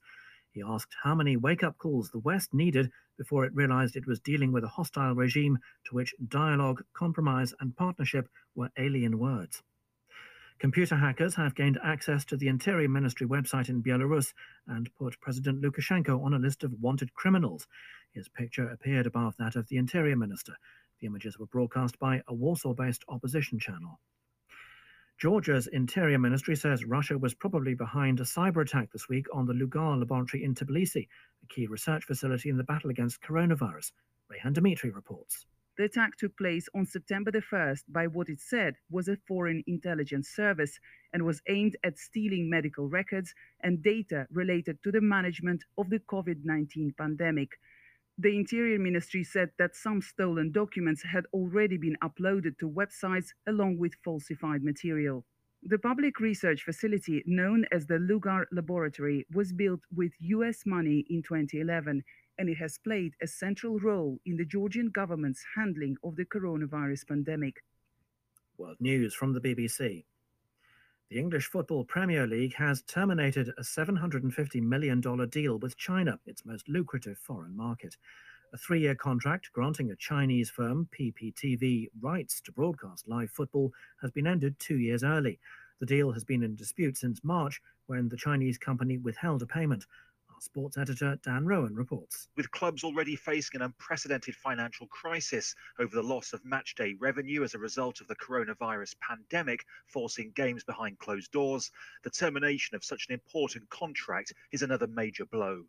He 0.52 0.62
asked 0.62 0.94
how 1.02 1.16
many 1.16 1.36
wake 1.36 1.64
up 1.64 1.76
calls 1.78 2.10
the 2.10 2.20
West 2.20 2.54
needed 2.54 2.88
before 3.18 3.44
it 3.44 3.52
realized 3.52 3.96
it 3.96 4.06
was 4.06 4.20
dealing 4.20 4.52
with 4.52 4.62
a 4.62 4.68
hostile 4.68 5.16
regime 5.16 5.58
to 5.86 5.96
which 5.96 6.14
dialogue, 6.28 6.84
compromise, 6.92 7.52
and 7.58 7.76
partnership 7.76 8.28
were 8.54 8.70
alien 8.78 9.18
words. 9.18 9.64
Computer 10.60 10.94
hackers 10.94 11.34
have 11.34 11.54
gained 11.54 11.78
access 11.82 12.22
to 12.26 12.36
the 12.36 12.46
Interior 12.46 12.86
Ministry 12.86 13.26
website 13.26 13.70
in 13.70 13.82
Belarus 13.82 14.34
and 14.66 14.94
put 14.94 15.18
President 15.22 15.62
Lukashenko 15.62 16.22
on 16.22 16.34
a 16.34 16.38
list 16.38 16.64
of 16.64 16.74
wanted 16.82 17.14
criminals. 17.14 17.66
His 18.12 18.28
picture 18.28 18.68
appeared 18.68 19.06
above 19.06 19.34
that 19.38 19.56
of 19.56 19.66
the 19.68 19.78
Interior 19.78 20.16
Minister. 20.16 20.54
The 21.00 21.06
images 21.06 21.38
were 21.38 21.46
broadcast 21.46 21.98
by 21.98 22.20
a 22.28 22.34
Warsaw 22.34 22.74
based 22.74 23.04
opposition 23.08 23.58
channel. 23.58 24.00
Georgia's 25.16 25.66
Interior 25.68 26.18
Ministry 26.18 26.54
says 26.54 26.84
Russia 26.84 27.16
was 27.16 27.32
probably 27.32 27.74
behind 27.74 28.20
a 28.20 28.24
cyber 28.24 28.60
attack 28.60 28.92
this 28.92 29.08
week 29.08 29.26
on 29.32 29.46
the 29.46 29.54
Lugar 29.54 29.96
laboratory 29.96 30.44
in 30.44 30.54
Tbilisi, 30.54 31.08
a 31.42 31.46
key 31.46 31.68
research 31.68 32.04
facility 32.04 32.50
in 32.50 32.58
the 32.58 32.64
battle 32.64 32.90
against 32.90 33.22
coronavirus. 33.22 33.92
Rayhan 34.30 34.52
Demytrie 34.52 34.94
reports. 34.94 35.46
The 35.80 35.86
attack 35.86 36.18
took 36.18 36.36
place 36.36 36.68
on 36.74 36.84
September 36.84 37.30
the 37.30 37.40
1st 37.40 37.84
by 37.88 38.06
what 38.06 38.28
it 38.28 38.42
said 38.42 38.74
was 38.90 39.08
a 39.08 39.16
foreign 39.26 39.64
intelligence 39.66 40.28
service 40.28 40.78
and 41.14 41.24
was 41.24 41.40
aimed 41.48 41.74
at 41.82 41.98
stealing 41.98 42.50
medical 42.50 42.86
records 42.86 43.32
and 43.62 43.82
data 43.82 44.26
related 44.30 44.82
to 44.82 44.92
the 44.92 45.00
management 45.00 45.64
of 45.78 45.88
the 45.88 46.00
COVID 46.00 46.44
19 46.44 46.92
pandemic. 46.98 47.52
The 48.18 48.36
Interior 48.36 48.78
Ministry 48.78 49.24
said 49.24 49.52
that 49.58 49.74
some 49.74 50.02
stolen 50.02 50.52
documents 50.52 51.02
had 51.02 51.24
already 51.32 51.78
been 51.78 51.96
uploaded 52.04 52.58
to 52.58 52.68
websites 52.68 53.28
along 53.46 53.78
with 53.78 53.94
falsified 54.04 54.62
material. 54.62 55.24
The 55.62 55.78
public 55.78 56.20
research 56.20 56.62
facility 56.62 57.22
known 57.24 57.64
as 57.72 57.86
the 57.86 57.98
Lugar 57.98 58.46
Laboratory 58.52 59.26
was 59.32 59.54
built 59.54 59.80
with 59.94 60.12
US 60.18 60.66
money 60.66 61.06
in 61.08 61.22
2011 61.22 62.02
and 62.38 62.48
it 62.48 62.56
has 62.56 62.78
played 62.78 63.14
a 63.22 63.26
central 63.26 63.78
role 63.78 64.18
in 64.26 64.36
the 64.36 64.44
Georgian 64.44 64.88
government's 64.90 65.44
handling 65.56 65.96
of 66.04 66.16
the 66.16 66.24
coronavirus 66.24 67.08
pandemic. 67.08 67.62
World 68.58 68.76
News 68.80 69.14
from 69.14 69.32
the 69.32 69.40
BBC. 69.40 70.04
The 71.10 71.18
English 71.18 71.46
Football 71.46 71.84
Premier 71.84 72.26
League 72.26 72.54
has 72.54 72.82
terminated 72.82 73.48
a 73.58 73.62
$750 73.62 74.62
million 74.62 75.00
deal 75.28 75.58
with 75.58 75.76
China, 75.76 76.20
its 76.24 76.46
most 76.46 76.68
lucrative 76.68 77.18
foreign 77.18 77.56
market. 77.56 77.96
A 78.52 78.56
three 78.56 78.80
year 78.80 78.94
contract 78.94 79.50
granting 79.52 79.90
a 79.90 79.96
Chinese 79.96 80.50
firm, 80.50 80.88
PPTV, 80.98 81.88
rights 82.00 82.40
to 82.42 82.52
broadcast 82.52 83.08
live 83.08 83.30
football 83.30 83.72
has 84.00 84.10
been 84.10 84.26
ended 84.26 84.58
two 84.58 84.78
years 84.78 85.02
early. 85.02 85.40
The 85.80 85.86
deal 85.86 86.12
has 86.12 86.24
been 86.24 86.42
in 86.42 86.56
dispute 86.56 86.96
since 86.96 87.24
March 87.24 87.60
when 87.86 88.08
the 88.08 88.16
Chinese 88.16 88.58
company 88.58 88.98
withheld 88.98 89.42
a 89.42 89.46
payment. 89.46 89.86
Sports 90.42 90.78
editor 90.78 91.18
Dan 91.22 91.44
Roan 91.44 91.74
reports. 91.74 92.28
With 92.34 92.50
clubs 92.50 92.82
already 92.82 93.14
facing 93.14 93.60
an 93.60 93.66
unprecedented 93.66 94.34
financial 94.34 94.86
crisis 94.86 95.54
over 95.78 95.94
the 95.94 96.02
loss 96.02 96.32
of 96.32 96.42
matchday 96.44 96.96
revenue 96.98 97.44
as 97.44 97.52
a 97.52 97.58
result 97.58 98.00
of 98.00 98.08
the 98.08 98.16
coronavirus 98.16 98.94
pandemic, 99.06 99.66
forcing 99.86 100.32
games 100.34 100.64
behind 100.64 100.98
closed 100.98 101.30
doors, 101.30 101.70
the 102.04 102.10
termination 102.10 102.74
of 102.74 102.82
such 102.82 103.06
an 103.08 103.12
important 103.12 103.68
contract 103.68 104.32
is 104.50 104.62
another 104.62 104.86
major 104.86 105.26
blow. 105.26 105.62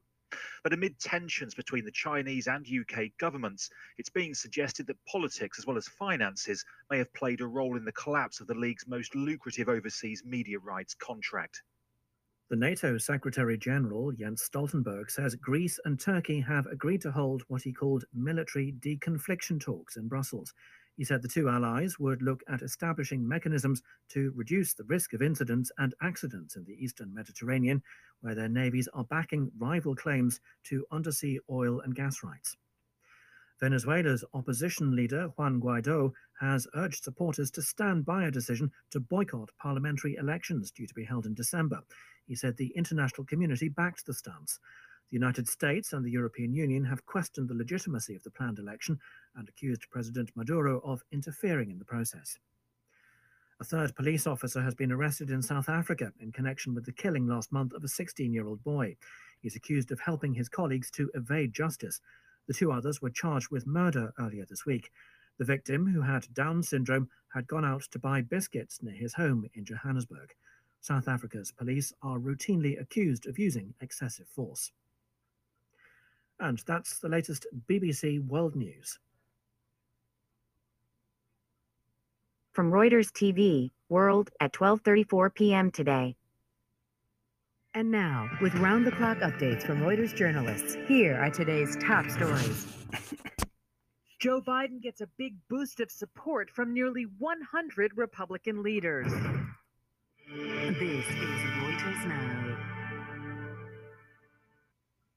But 0.64 0.72
amid 0.72 0.98
tensions 1.00 1.54
between 1.54 1.84
the 1.84 1.92
Chinese 1.92 2.48
and 2.48 2.66
UK 2.66 3.10
governments, 3.18 3.70
it's 3.98 4.10
being 4.10 4.34
suggested 4.34 4.88
that 4.88 5.06
politics 5.06 5.60
as 5.60 5.66
well 5.66 5.76
as 5.76 5.90
finances 5.90 6.64
may 6.90 6.98
have 6.98 7.14
played 7.14 7.42
a 7.42 7.46
role 7.46 7.76
in 7.76 7.84
the 7.84 7.92
collapse 7.92 8.40
of 8.40 8.48
the 8.48 8.56
league's 8.56 8.88
most 8.88 9.16
lucrative 9.16 9.68
overseas 9.68 10.24
media 10.24 10.60
rights 10.60 10.94
contract. 10.94 11.62
The 12.52 12.58
NATO 12.58 12.98
Secretary 12.98 13.58
General 13.58 14.12
Jens 14.12 14.42
Stoltenberg 14.42 15.10
says 15.10 15.36
Greece 15.36 15.80
and 15.86 15.98
Turkey 15.98 16.42
have 16.42 16.66
agreed 16.66 17.00
to 17.00 17.10
hold 17.10 17.44
what 17.48 17.62
he 17.62 17.72
called 17.72 18.04
military 18.14 18.74
deconfliction 18.82 19.58
talks 19.58 19.96
in 19.96 20.10
Brussels. 20.10 20.54
He 20.98 21.06
said 21.06 21.22
the 21.22 21.30
two 21.30 21.48
allies 21.48 21.98
would 21.98 22.22
look 22.22 22.42
at 22.50 22.62
establishing 22.62 23.26
mechanisms 23.26 23.82
to 24.10 24.34
reduce 24.36 24.74
the 24.74 24.84
risk 24.84 25.14
of 25.14 25.22
incidents 25.22 25.72
and 25.78 25.96
accidents 26.02 26.58
in 26.58 26.66
the 26.66 26.74
eastern 26.74 27.14
Mediterranean, 27.14 27.82
where 28.20 28.36
their 28.36 28.50
navies 28.50 28.90
are 28.94 29.06
backing 29.06 29.50
rival 29.58 29.96
claims 29.96 30.42
to 30.66 30.86
undersea 30.92 31.40
oil 31.50 31.80
and 31.80 31.96
gas 31.96 32.22
rights. 32.22 32.58
Venezuela's 33.62 34.26
opposition 34.34 34.94
leader, 34.94 35.30
Juan 35.38 35.62
Guaido, 35.62 36.12
has 36.42 36.68
urged 36.76 37.04
supporters 37.04 37.50
to 37.52 37.62
stand 37.62 38.04
by 38.04 38.26
a 38.26 38.32
decision 38.32 38.70
to 38.90 39.00
boycott 39.00 39.52
parliamentary 39.58 40.16
elections 40.16 40.70
due 40.70 40.88
to 40.88 40.94
be 40.94 41.06
held 41.06 41.26
in 41.28 41.34
December. 41.34 41.80
He 42.32 42.36
said 42.38 42.56
the 42.56 42.72
international 42.78 43.26
community 43.26 43.68
backed 43.68 44.06
the 44.06 44.14
stance. 44.14 44.58
The 45.10 45.16
United 45.16 45.50
States 45.50 45.92
and 45.92 46.06
the 46.06 46.12
European 46.12 46.54
Union 46.54 46.86
have 46.86 47.06
questioned 47.06 47.50
the 47.50 47.54
legitimacy 47.54 48.16
of 48.16 48.24
the 48.24 48.32
planned 48.32 48.58
election 48.58 48.98
and 49.36 49.50
accused 49.50 49.90
President 49.92 50.32
Maduro 50.34 50.80
of 50.80 51.04
interfering 51.12 51.72
in 51.72 51.78
the 51.78 51.84
process. 51.84 52.38
A 53.60 53.66
third 53.66 53.94
police 53.98 54.28
officer 54.28 54.62
has 54.62 54.74
been 54.74 54.94
arrested 54.94 55.30
in 55.30 55.42
South 55.42 55.68
Africa 55.68 56.14
in 56.22 56.32
connection 56.32 56.74
with 56.74 56.86
the 56.86 56.94
killing 56.94 57.28
last 57.28 57.52
month 57.52 57.74
of 57.74 57.84
a 57.84 57.90
16 57.90 58.32
year 58.32 58.48
old 58.48 58.64
boy. 58.64 58.96
He's 59.42 59.58
accused 59.58 59.92
of 59.92 60.00
helping 60.00 60.34
his 60.34 60.48
colleagues 60.48 60.90
to 60.92 61.12
evade 61.14 61.52
justice. 61.52 62.00
The 62.48 62.54
two 62.54 62.72
others 62.72 63.02
were 63.02 63.10
charged 63.10 63.52
with 63.52 63.68
murder 63.68 64.14
earlier 64.18 64.46
this 64.46 64.66
week. 64.66 64.90
The 65.38 65.44
victim, 65.44 65.86
who 65.86 66.00
had 66.00 66.34
Down 66.34 66.64
syndrome, 66.64 67.10
had 67.34 67.48
gone 67.48 67.66
out 67.66 67.82
to 67.92 68.00
buy 68.00 68.22
biscuits 68.22 68.82
near 68.82 68.96
his 68.96 69.16
home 69.16 69.50
in 69.54 69.66
Johannesburg. 69.66 70.34
South 70.82 71.08
Africa's 71.08 71.52
police 71.52 71.94
are 72.02 72.18
routinely 72.18 72.82
accused 72.82 73.28
of 73.28 73.38
using 73.38 73.74
excessive 73.82 74.28
force. 74.28 74.72
And 76.40 76.58
that's 76.66 76.98
the 77.00 77.08
latest 77.08 77.46
BBC 77.70 78.26
World 78.26 78.56
News. 78.56 78.98
From 82.52 82.72
Reuters 82.72 83.12
TV, 83.12 83.70
World 83.90 84.32
at 84.40 84.54
12:34 84.54 85.36
p.m. 85.36 85.72
today. 85.72 86.16
And 87.74 87.92
now, 87.92 88.30
with 88.42 88.54
round 88.56 88.86
the 88.86 88.92
clock 88.92 89.20
updates 89.20 89.64
from 89.64 89.82
Reuters 89.82 90.16
journalists, 90.16 90.76
here 90.88 91.16
are 91.16 91.30
today's 91.30 91.78
top 91.78 92.10
stories. 92.10 92.68
Joe 94.20 94.42
Biden 94.42 94.82
gets 94.82 95.02
a 95.02 95.08
big 95.18 95.36
boost 95.48 95.80
of 95.80 95.90
support 95.90 96.50
from 96.50 96.74
nearly 96.74 97.04
100 97.18 97.94
Republican 97.96 98.62
leaders. 98.62 99.12
This 100.34 100.80
is 100.80 101.06
Reuters 101.60 102.08
Now. 102.08 102.58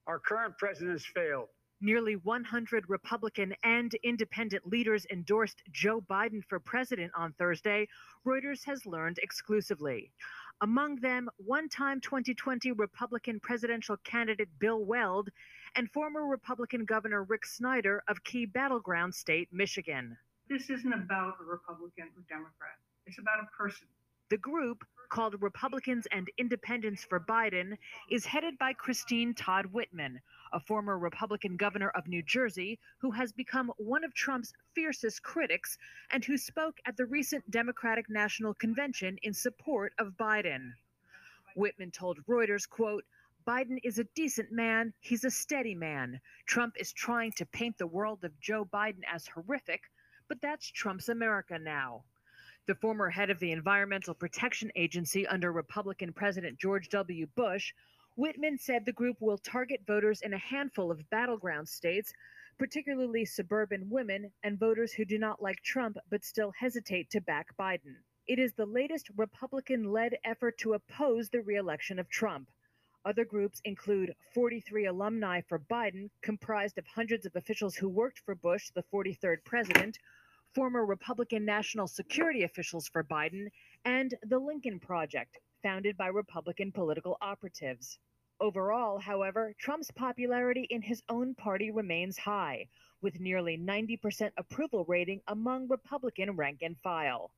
Our 0.07 0.19
current 0.19 0.57
president 0.57 0.91
has 0.91 1.05
failed. 1.05 1.47
Nearly 1.79 2.17
100 2.17 2.89
Republican 2.89 3.53
and 3.63 3.93
independent 4.03 4.67
leaders 4.67 5.05
endorsed 5.09 5.63
Joe 5.71 6.01
Biden 6.01 6.43
for 6.49 6.59
president 6.59 7.13
on 7.15 7.31
Thursday, 7.39 7.87
Reuters 8.27 8.65
has 8.65 8.85
learned 8.85 9.19
exclusively. 9.23 10.11
Among 10.59 10.97
them, 10.97 11.29
one 11.37 11.69
time 11.69 12.01
2020 12.01 12.73
Republican 12.73 13.39
presidential 13.39 13.95
candidate 14.03 14.49
Bill 14.59 14.83
Weld 14.83 15.29
and 15.75 15.89
former 15.91 16.25
Republican 16.25 16.83
Governor 16.83 17.23
Rick 17.23 17.45
Snyder 17.45 18.03
of 18.09 18.21
key 18.25 18.45
battleground 18.45 19.15
state 19.15 19.47
Michigan. 19.53 20.17
This 20.49 20.69
isn't 20.69 20.93
about 20.93 21.35
a 21.39 21.45
Republican 21.45 22.09
or 22.17 22.23
Democrat, 22.27 22.75
it's 23.05 23.17
about 23.17 23.39
a 23.41 23.47
person. 23.57 23.87
The 24.29 24.37
group, 24.37 24.83
called 25.15 25.41
Republicans 25.41 26.05
and 26.11 26.29
Independents 26.37 27.05
for 27.05 27.21
Biden, 27.21 27.77
is 28.09 28.25
headed 28.25 28.57
by 28.57 28.73
Christine 28.73 29.33
Todd 29.33 29.65
Whitman, 29.67 30.19
a 30.51 30.59
former 30.59 30.99
Republican 30.99 31.55
governor 31.55 31.87
of 31.91 32.05
New 32.05 32.21
Jersey 32.21 32.77
who 32.97 33.11
has 33.11 33.31
become 33.31 33.71
one 33.77 34.03
of 34.03 34.13
Trump's 34.13 34.51
fiercest 34.73 35.23
critics 35.23 35.77
and 36.11 36.25
who 36.25 36.37
spoke 36.37 36.79
at 36.85 36.97
the 36.97 37.05
recent 37.05 37.49
Democratic 37.49 38.09
National 38.09 38.53
Convention 38.55 39.17
in 39.23 39.33
support 39.33 39.93
of 39.99 40.17
Biden. 40.17 40.73
Whitman 41.55 41.91
told 41.91 42.19
Reuters, 42.27 42.67
quote, 42.67 43.05
Biden 43.47 43.77
is 43.85 43.99
a 43.99 44.07
decent 44.15 44.51
man. 44.51 44.91
He's 44.99 45.23
a 45.23 45.31
steady 45.31 45.75
man. 45.75 46.19
Trump 46.45 46.75
is 46.77 46.91
trying 46.91 47.31
to 47.37 47.45
paint 47.45 47.77
the 47.77 47.87
world 47.87 48.25
of 48.25 48.37
Joe 48.41 48.65
Biden 48.65 49.03
as 49.09 49.27
horrific, 49.27 49.83
but 50.27 50.41
that's 50.41 50.69
Trump's 50.69 51.07
America 51.07 51.57
now. 51.57 52.03
The 52.67 52.73
former 52.73 53.11
head 53.11 53.29
of 53.29 53.37
the 53.37 53.51
Environmental 53.51 54.15
Protection 54.15 54.71
Agency 54.75 55.27
under 55.27 55.51
Republican 55.51 56.11
President 56.11 56.57
George 56.57 56.89
W. 56.89 57.27
Bush 57.35 57.71
Whitman 58.15 58.57
said 58.57 58.85
the 58.85 58.91
group 58.91 59.17
will 59.21 59.37
target 59.37 59.81
voters 59.85 60.21
in 60.23 60.33
a 60.33 60.39
handful 60.39 60.89
of 60.89 61.07
battleground 61.11 61.69
states, 61.69 62.11
particularly 62.57 63.23
suburban 63.23 63.87
women 63.87 64.31
and 64.41 64.57
voters 64.57 64.93
who 64.93 65.05
do 65.05 65.19
not 65.19 65.43
like 65.43 65.61
Trump 65.61 65.97
but 66.09 66.25
still 66.25 66.51
hesitate 66.57 67.11
to 67.11 67.21
back 67.21 67.55
Biden. 67.55 67.97
It 68.25 68.39
is 68.39 68.53
the 68.53 68.65
latest 68.65 69.11
Republican 69.15 69.91
led 69.91 70.17
effort 70.23 70.57
to 70.57 70.73
oppose 70.73 71.29
the 71.29 71.41
reelection 71.41 71.99
of 71.99 72.09
Trump. 72.09 72.49
Other 73.05 73.25
groups 73.25 73.61
include 73.65 74.15
43 74.33 74.87
alumni 74.87 75.41
for 75.41 75.59
Biden, 75.59 76.09
comprised 76.23 76.79
of 76.79 76.87
hundreds 76.87 77.27
of 77.27 77.35
officials 77.35 77.75
who 77.75 77.89
worked 77.89 78.17
for 78.17 78.33
Bush, 78.33 78.71
the 78.71 78.83
43rd 78.91 79.43
president, 79.45 79.99
former 80.55 80.85
Republican 80.85 81.43
national 81.43 81.85
security 81.85 82.43
officials 82.43 82.87
for 82.87 83.03
Biden, 83.03 83.47
and 83.83 84.15
the 84.23 84.39
Lincoln 84.39 84.79
Project, 84.79 85.37
founded 85.61 85.97
by 85.97 86.07
Republican 86.07 86.71
political 86.71 87.17
operatives. 87.21 87.99
Overall, 88.39 88.97
however, 88.97 89.53
Trump's 89.59 89.91
popularity 89.91 90.65
in 90.69 90.81
his 90.81 91.03
own 91.09 91.35
party 91.35 91.71
remains 91.71 92.17
high, 92.17 92.67
with 93.01 93.19
nearly 93.19 93.57
90% 93.57 94.31
approval 94.37 94.85
rating 94.87 95.21
among 95.27 95.67
Republican 95.67 96.31
rank 96.31 96.59
and 96.61 96.77
file. 96.79 97.31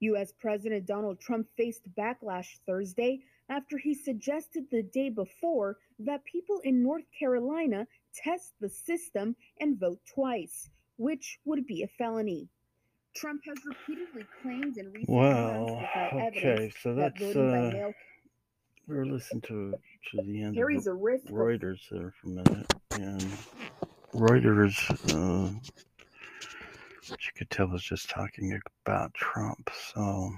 U.S. 0.00 0.32
President 0.40 0.84
Donald 0.84 1.20
Trump 1.20 1.46
faced 1.56 1.82
backlash 1.96 2.58
Thursday 2.66 3.20
after 3.48 3.78
he 3.78 3.94
suggested 3.94 4.64
the 4.70 4.82
day 4.82 5.08
before 5.08 5.76
that 6.00 6.24
people 6.24 6.60
in 6.64 6.82
North 6.82 7.04
Carolina 7.16 7.86
test 8.14 8.52
the 8.60 8.68
system 8.68 9.36
and 9.60 9.78
vote 9.78 10.00
twice, 10.14 10.70
which 10.96 11.38
would 11.44 11.66
be 11.66 11.82
a 11.82 11.88
felony. 11.88 12.48
Trump 13.14 13.42
has 13.46 13.58
repeatedly 13.66 14.24
claimed 14.40 14.78
in 14.78 14.90
recent 14.92 15.08
without 15.08 16.12
okay, 16.14 16.72
so 16.80 16.94
that 16.94 17.14
that's 17.18 17.34
by 17.34 17.40
uh, 17.40 17.70
mail 17.72 17.92
we're 18.86 19.04
listening 19.06 19.40
to 19.42 19.74
to 20.10 20.22
the 20.22 20.42
end 20.42 20.54
carries 20.54 20.86
of 20.86 20.92
a 20.92 20.94
risk 20.94 21.26
Reuters 21.26 21.80
there 21.90 22.12
for 22.20 22.28
a 22.28 22.30
minute, 22.30 22.66
and 22.92 23.38
Reuters, 24.12 24.90
uh, 25.14 25.52
you 27.08 27.32
could 27.36 27.50
tell 27.50 27.68
was 27.68 27.82
just 27.82 28.10
talking 28.10 28.58
about 28.84 29.14
Trump. 29.14 29.70
So, 29.94 30.32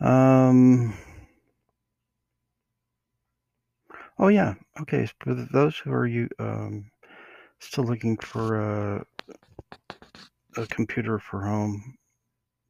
um, 0.00 0.94
oh 4.18 4.28
yeah, 4.28 4.54
okay. 4.80 5.08
For 5.20 5.34
those 5.34 5.76
who 5.76 5.92
are 5.92 6.06
you 6.06 6.28
um 6.38 6.90
still 7.58 7.84
looking 7.84 8.16
for 8.18 8.60
a 8.60 9.06
a 10.56 10.66
computer 10.68 11.18
for 11.18 11.44
home 11.44 11.96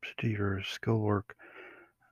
to 0.03 0.11
do 0.19 0.29
your 0.29 0.63
schoolwork, 0.63 1.37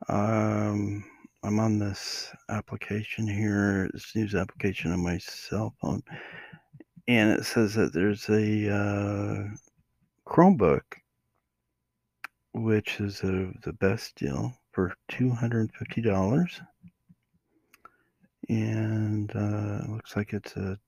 um, 0.09 1.05
I'm 1.43 1.59
on 1.59 1.79
this 1.79 2.33
application 2.49 3.27
here, 3.27 3.89
this 3.93 4.15
news 4.15 4.35
application 4.35 4.93
on 4.93 5.03
my 5.03 5.19
cell 5.19 5.75
phone, 5.81 6.03
and 7.09 7.33
it 7.33 7.45
says 7.45 7.75
that 7.75 7.93
there's 7.93 8.29
a 8.29 8.73
uh, 8.73 9.49
Chromebook, 10.27 10.83
which 12.55 13.01
is 13.01 13.23
a, 13.23 13.53
the 13.65 13.73
best 13.81 14.15
deal 14.17 14.55
for 14.73 14.95
$250. 15.11 15.67
And 15.97 16.67
uh, 18.51 19.93
looks 19.93 20.17
like 20.17 20.33
it's 20.33 20.57
a 20.57 20.79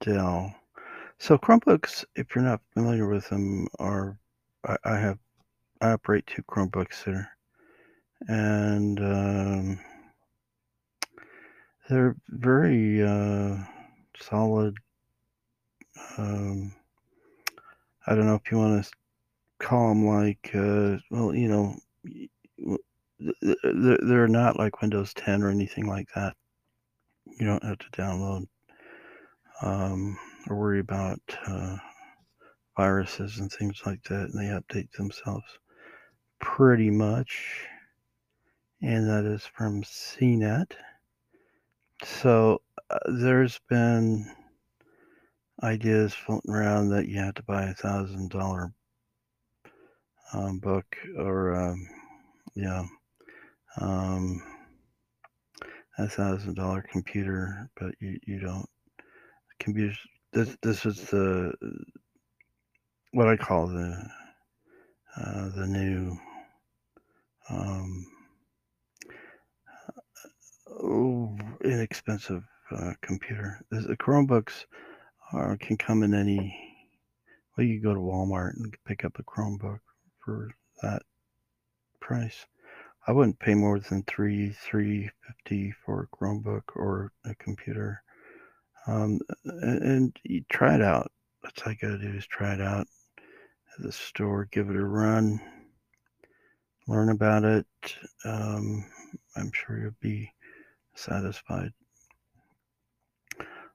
Dell. 0.00 0.54
So 1.18 1.36
Chromebooks, 1.36 2.04
if 2.16 2.34
you're 2.34 2.44
not 2.44 2.60
familiar 2.74 3.06
with 3.08 3.28
them, 3.28 3.68
are 3.78 4.18
I, 4.66 4.76
I 4.84 4.96
have 4.98 5.18
I 5.80 5.92
operate 5.92 6.26
two 6.26 6.42
Chromebooks 6.42 7.04
there, 7.04 7.30
and 8.28 8.98
um, 9.00 9.80
they're 11.88 12.16
very 12.28 13.02
uh, 13.02 13.56
solid. 14.18 14.76
Um, 16.16 16.72
I 18.06 18.14
don't 18.14 18.26
know 18.26 18.34
if 18.34 18.50
you 18.50 18.58
want 18.58 18.84
to 18.84 18.90
call 19.58 19.90
them 19.90 20.06
like, 20.06 20.50
uh, 20.54 20.98
well, 21.10 21.34
you 21.34 21.48
know, 21.48 21.76
they're 23.42 24.28
not 24.28 24.58
like 24.58 24.80
Windows 24.80 25.12
10 25.14 25.42
or 25.42 25.50
anything 25.50 25.86
like 25.86 26.08
that. 26.14 26.34
You 27.26 27.46
don't 27.46 27.64
have 27.64 27.78
to 27.78 27.90
download 27.90 28.46
um, 29.62 30.18
or 30.48 30.56
worry 30.56 30.80
about 30.80 31.20
uh, 31.46 31.76
viruses 32.76 33.38
and 33.38 33.50
things 33.52 33.82
like 33.84 34.02
that, 34.04 34.30
and 34.32 34.38
they 34.38 34.46
update 34.54 34.90
themselves 34.92 35.46
pretty 36.40 36.90
much. 36.90 37.66
And 38.82 39.08
that 39.08 39.24
is 39.24 39.44
from 39.44 39.82
CNET. 39.82 40.72
So 42.04 42.62
uh, 42.90 42.98
there's 43.08 43.60
been 43.68 44.26
ideas 45.62 46.14
floating 46.14 46.52
around 46.52 46.88
that 46.90 47.08
you 47.08 47.18
have 47.18 47.34
to 47.34 47.42
buy 47.42 47.64
a 47.64 47.74
thousand 47.74 48.30
dollar 48.30 48.72
um, 50.32 50.58
book 50.58 50.96
or 51.18 51.54
um, 51.54 51.86
yeah 52.54 52.84
um, 53.80 54.42
a 55.98 56.08
thousand 56.08 56.54
dollar 56.54 56.84
computer, 56.90 57.70
but 57.78 57.92
you, 58.00 58.18
you 58.26 58.40
don't 58.40 58.66
computers. 59.58 59.98
This 60.32 60.56
this 60.62 60.86
is 60.86 60.96
the 61.10 61.52
what 63.12 63.28
I 63.28 63.36
call 63.36 63.66
the 63.66 64.08
uh, 65.16 65.48
the 65.56 65.66
new 65.66 66.16
um, 67.50 68.06
oh, 70.68 71.36
inexpensive 71.64 72.44
uh, 72.70 72.92
computer. 73.02 73.60
The 73.70 73.80
the 73.80 73.96
Chromebooks 73.96 74.64
are, 75.32 75.56
can 75.56 75.76
come 75.76 76.02
in 76.02 76.14
any. 76.14 76.56
Well, 77.56 77.66
you 77.66 77.82
go 77.82 77.92
to 77.92 78.00
Walmart 78.00 78.54
and 78.56 78.74
pick 78.86 79.04
up 79.04 79.18
a 79.18 79.24
Chromebook 79.24 79.80
for 80.24 80.50
that 80.82 81.02
price. 82.00 82.46
I 83.06 83.12
wouldn't 83.12 83.38
pay 83.38 83.54
more 83.54 83.80
than 83.80 84.02
three 84.04 84.50
three 84.50 85.10
fifty 85.26 85.72
for 85.84 86.02
a 86.02 86.16
Chromebook 86.16 86.76
or 86.76 87.12
a 87.24 87.34
computer. 87.36 88.02
Um, 88.86 89.20
and, 89.44 89.82
and 90.24 90.46
try 90.48 90.74
it 90.74 90.82
out. 90.82 91.10
That's 91.42 91.62
all 91.62 91.72
you 91.72 91.78
gotta 91.80 91.98
do 91.98 92.16
is 92.16 92.26
try 92.26 92.54
it 92.54 92.60
out 92.60 92.86
at 93.78 93.84
the 93.84 93.92
store, 93.92 94.48
give 94.50 94.70
it 94.70 94.76
a 94.76 94.84
run, 94.84 95.40
learn 96.88 97.10
about 97.10 97.44
it. 97.44 97.66
Um, 98.24 98.84
I'm 99.36 99.50
sure 99.52 99.78
you'll 99.78 99.92
be 100.00 100.32
satisfied. 100.94 101.72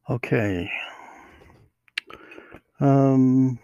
Okay. 0.09 0.69
Um, 2.79 3.57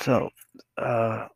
so, 0.00 0.30
uh, 0.76 1.28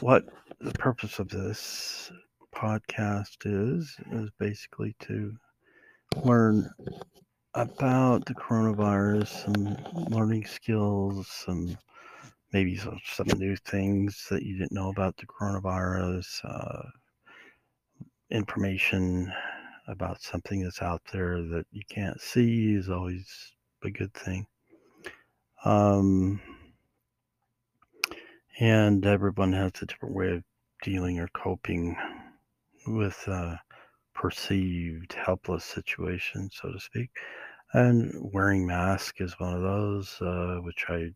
what 0.00 0.24
the 0.60 0.72
purpose 0.72 1.18
of 1.18 1.28
this 1.28 2.10
podcast 2.54 3.36
is, 3.44 3.96
is 4.12 4.30
basically 4.38 4.94
to 5.00 5.34
learn 6.24 6.68
about 7.54 8.24
the 8.26 8.34
coronavirus, 8.34 9.28
some 9.28 9.76
learning 10.10 10.46
skills, 10.46 11.28
some 11.28 11.76
maybe 12.52 12.76
some, 12.76 12.98
some 13.04 13.28
new 13.38 13.56
things 13.56 14.26
that 14.30 14.42
you 14.42 14.58
didn't 14.58 14.72
know 14.72 14.88
about 14.88 15.16
the 15.16 15.26
coronavirus, 15.26 16.26
uh, 16.44 16.82
information 18.30 19.32
about 19.88 20.22
something 20.22 20.62
that's 20.62 20.82
out 20.82 21.02
there 21.12 21.42
that 21.42 21.66
you 21.72 21.82
can't 21.88 22.20
see 22.20 22.74
is 22.74 22.88
always 22.88 23.52
a 23.82 23.90
good 23.90 24.12
thing. 24.14 24.46
Um, 25.64 26.40
and 28.60 29.06
everyone 29.06 29.54
has 29.54 29.72
a 29.80 29.86
different 29.86 30.14
way 30.14 30.32
of 30.32 30.44
dealing 30.82 31.18
or 31.18 31.28
coping 31.28 31.96
with 32.86 33.18
uh, 33.26 33.56
perceived 34.14 35.14
helpless 35.14 35.64
situations, 35.64 36.58
so 36.60 36.70
to 36.70 36.78
speak. 36.78 37.08
And 37.72 38.12
wearing 38.34 38.66
mask 38.66 39.20
is 39.20 39.40
one 39.40 39.54
of 39.54 39.62
those, 39.62 40.20
uh, 40.20 40.58
which 40.62 40.84
I 40.90 41.08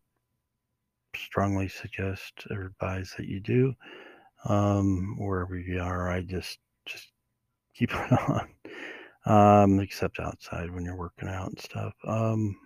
strongly 1.15 1.69
suggest 1.69 2.47
or 2.51 2.67
advise 2.67 3.13
that 3.19 3.29
you 3.29 3.41
do. 3.41 3.75
Um, 4.47 5.17
wherever 5.19 5.59
you 5.59 5.81
are, 5.81 6.11
I 6.11 6.23
just 6.23 6.59
just 6.87 7.13
keep 7.75 7.91
it 7.95 8.13
on, 8.13 8.49
um, 9.27 9.81
except 9.81 10.19
outside 10.19 10.71
when 10.71 10.85
you're 10.85 10.97
working 10.97 11.29
out 11.29 11.49
and 11.49 11.61
stuff. 11.61 11.93
Um, 12.07 12.57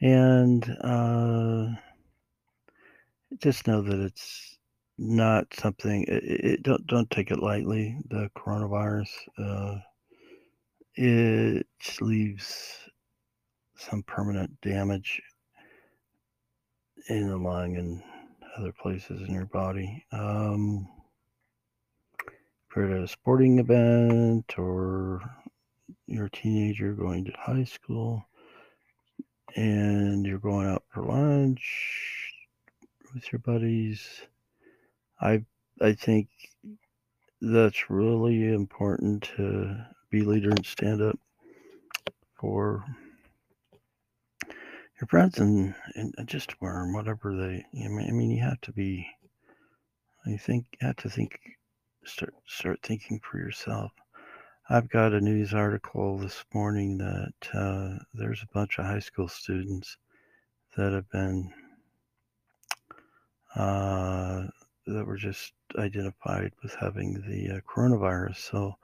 and 0.00 0.64
uh, 0.80 1.66
just 3.40 3.66
know 3.66 3.82
that 3.82 4.00
it's 4.00 4.58
not 4.98 5.46
something. 5.54 6.04
It, 6.08 6.24
it, 6.24 6.62
don't 6.62 6.86
don't 6.86 7.10
take 7.10 7.30
it 7.30 7.40
lightly. 7.40 7.98
The 8.08 8.30
coronavirus. 8.36 9.08
Uh, 9.38 9.78
it 10.96 11.66
leaves 12.00 12.78
some 13.76 14.02
permanent 14.04 14.60
damage 14.60 15.20
in 17.08 17.28
the 17.28 17.36
lung 17.36 17.76
and 17.76 18.02
other 18.56 18.72
places 18.80 19.20
in 19.26 19.34
your 19.34 19.46
body. 19.46 20.04
Um, 20.12 20.88
if 22.70 22.76
at 22.76 22.90
a 22.90 23.08
sporting 23.08 23.58
event 23.58 24.54
or 24.58 25.20
you're 26.06 26.26
a 26.26 26.30
teenager 26.30 26.92
going 26.92 27.24
to 27.24 27.32
high 27.38 27.64
school 27.64 28.24
and 29.56 30.26
you're 30.26 30.38
going 30.38 30.66
out 30.66 30.84
for 30.92 31.04
lunch 31.04 32.23
with 33.14 33.32
your 33.32 33.38
buddies, 33.38 34.22
I 35.20 35.44
I 35.80 35.92
think 35.92 36.28
that's 37.40 37.88
really 37.90 38.52
important 38.52 39.30
to 39.36 39.76
be 40.10 40.22
leader 40.22 40.50
and 40.50 40.66
stand 40.66 41.00
up 41.00 41.18
for 42.34 42.84
your 45.00 45.08
friends 45.08 45.38
and, 45.38 45.74
and 45.94 46.14
just 46.26 46.60
wear 46.60 46.74
them, 46.74 46.92
whatever 46.92 47.36
they. 47.36 47.64
I 47.84 47.88
mean, 47.88 48.08
I 48.08 48.12
mean, 48.12 48.30
you 48.30 48.42
have 48.42 48.60
to 48.62 48.72
be. 48.72 49.06
I 50.26 50.36
think 50.36 50.66
you 50.80 50.86
have 50.86 50.96
to 50.96 51.10
think, 51.10 51.38
start 52.04 52.34
start 52.46 52.80
thinking 52.82 53.20
for 53.20 53.38
yourself. 53.38 53.92
I've 54.70 54.88
got 54.88 55.12
a 55.12 55.20
news 55.20 55.52
article 55.52 56.16
this 56.18 56.42
morning 56.54 56.96
that 56.98 57.34
uh, 57.52 57.98
there's 58.14 58.42
a 58.42 58.54
bunch 58.54 58.78
of 58.78 58.86
high 58.86 59.00
school 59.00 59.28
students 59.28 59.98
that 60.76 60.92
have 60.92 61.08
been 61.10 61.52
uh, 63.56 64.44
that 64.86 65.06
were 65.06 65.16
just 65.16 65.52
identified 65.78 66.52
with 66.62 66.74
having 66.74 67.14
the 67.28 67.56
uh, 67.56 67.60
coronavirus. 67.60 68.36
So 68.36 68.74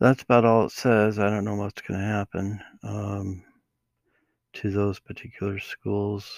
that's 0.00 0.22
about 0.22 0.44
all 0.44 0.66
it 0.66 0.72
says. 0.72 1.18
I 1.18 1.30
don't 1.30 1.44
know 1.44 1.54
what's 1.54 1.82
going 1.82 2.00
to 2.00 2.06
happen 2.06 2.60
um, 2.82 3.44
to 4.54 4.70
those 4.70 4.98
particular 4.98 5.58
schools. 5.58 6.30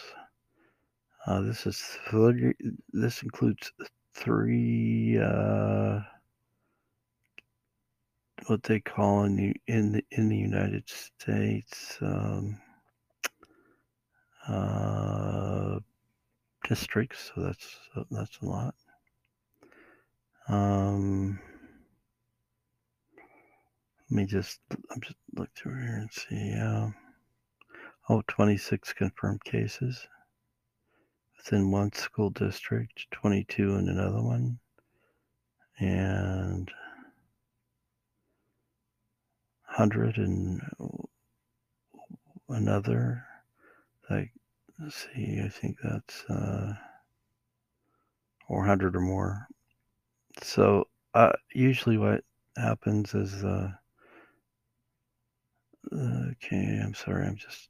Uh, 1.26 1.40
this 1.40 1.66
is 1.66 1.78
three, 2.10 2.54
this 2.92 3.22
includes 3.22 3.72
three 4.12 5.18
uh, 5.18 6.00
what 8.46 8.62
they 8.62 8.80
call 8.80 9.24
in 9.24 9.36
the 9.36 9.56
in 9.66 9.92
the 9.92 10.04
in 10.10 10.28
the 10.28 10.36
United 10.36 10.84
States 10.88 11.96
um, 12.02 12.60
uh, 14.48 15.43
districts. 16.68 17.30
So 17.34 17.42
that's 17.42 17.76
that's 18.10 18.38
a 18.38 18.46
lot. 18.46 18.74
Um, 20.48 21.38
let 24.10 24.16
me 24.16 24.26
just 24.26 24.60
I'm 24.90 25.00
just 25.00 25.16
look 25.36 25.50
through 25.54 25.80
here 25.80 25.96
and 25.96 26.12
see. 26.12 26.54
Uh, 26.54 26.90
oh, 28.08 28.22
26 28.26 28.92
confirmed 28.92 29.44
cases 29.44 30.06
within 31.36 31.70
one 31.70 31.92
school 31.92 32.30
district, 32.30 33.06
22 33.10 33.76
in 33.76 33.88
another 33.88 34.22
one, 34.22 34.58
and 35.78 36.70
100 39.66 40.18
in 40.18 40.60
another. 42.48 43.24
Like, 44.10 44.32
let's 44.80 45.06
see, 45.14 45.40
I 45.44 45.48
think 45.48 45.76
that's 45.82 46.24
uh, 46.24 46.74
400 48.48 48.96
or 48.96 49.00
more. 49.00 49.46
So, 50.42 50.88
uh, 51.14 51.32
usually 51.54 51.96
what 51.98 52.24
happens 52.56 53.14
is, 53.14 53.44
uh, 53.44 53.70
okay, 55.92 56.80
I'm 56.82 56.94
sorry, 56.94 57.26
I'm 57.26 57.36
just 57.36 57.68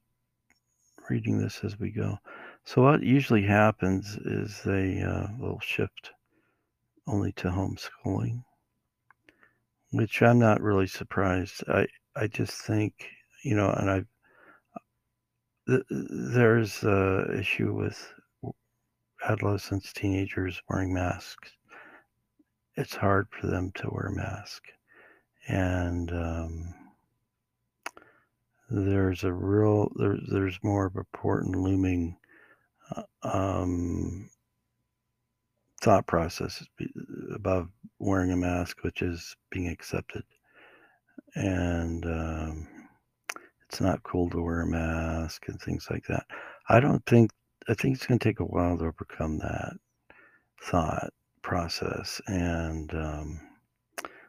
reading 1.11 1.39
this 1.39 1.61
as 1.63 1.79
we 1.79 1.91
go. 1.91 2.19
So, 2.65 2.83
what 2.83 3.03
usually 3.03 3.43
happens 3.43 4.17
is 4.25 4.61
they 4.65 5.03
uh, 5.03 5.29
will 5.39 5.61
shift 5.61 6.13
only 7.07 7.33
to 7.33 7.49
homeschooling, 7.49 8.43
which 9.91 10.23
I'm 10.23 10.39
not 10.39 10.63
really 10.63 10.87
surprised. 10.87 11.63
I, 11.69 11.87
I 12.17 12.27
just 12.29 12.53
think, 12.63 12.95
you 13.45 13.55
know, 13.55 13.71
and 13.71 13.91
I, 13.91 13.95
th- 13.97 14.07
there's 15.67 16.83
a 16.83 17.27
issue 17.39 17.73
with 17.75 18.12
adolescents, 19.27 19.93
teenagers 19.93 20.61
wearing 20.69 20.93
masks. 20.93 21.53
It's 22.77 22.95
hard 22.95 23.29
for 23.31 23.47
them 23.47 23.73
to 23.77 23.89
wear 23.91 24.07
a 24.09 24.17
mask. 24.17 24.62
And, 25.49 26.11
um, 26.11 26.75
there's 28.71 29.25
a 29.25 29.33
real 29.33 29.93
there, 29.97 30.17
there's 30.31 30.59
more 30.62 30.87
of 30.87 30.97
a 30.97 31.01
important 31.01 31.57
looming 31.57 32.17
uh, 32.95 33.03
um, 33.23 34.31
thought 35.83 36.07
process 36.07 36.65
about 37.35 37.69
wearing 37.99 38.33
a 38.33 38.37
mask, 38.37 38.83
which 38.83 39.03
is 39.03 39.37
being 39.51 39.69
accepted, 39.69 40.25
and 41.35 42.05
um, 42.07 42.69
it's 43.69 43.81
not 43.81 44.03
cool 44.03 44.31
to 44.31 44.43
wear 44.43 44.62
a 44.62 44.67
mask 44.67 45.49
and 45.49 45.61
things 45.61 45.89
like 45.91 46.05
that. 46.09 46.25
I 46.69 46.81
don't 46.81 47.05
think 47.07 47.31
I 47.69 47.75
think 47.75 47.97
it's 47.97 48.07
going 48.07 48.19
to 48.19 48.29
take 48.29 48.41
a 48.41 48.45
while 48.45 48.77
to 48.79 48.85
overcome 48.85 49.39
that 49.39 49.73
thought 50.62 51.12
process, 51.43 52.21
and 52.27 52.93
um, 52.95 53.41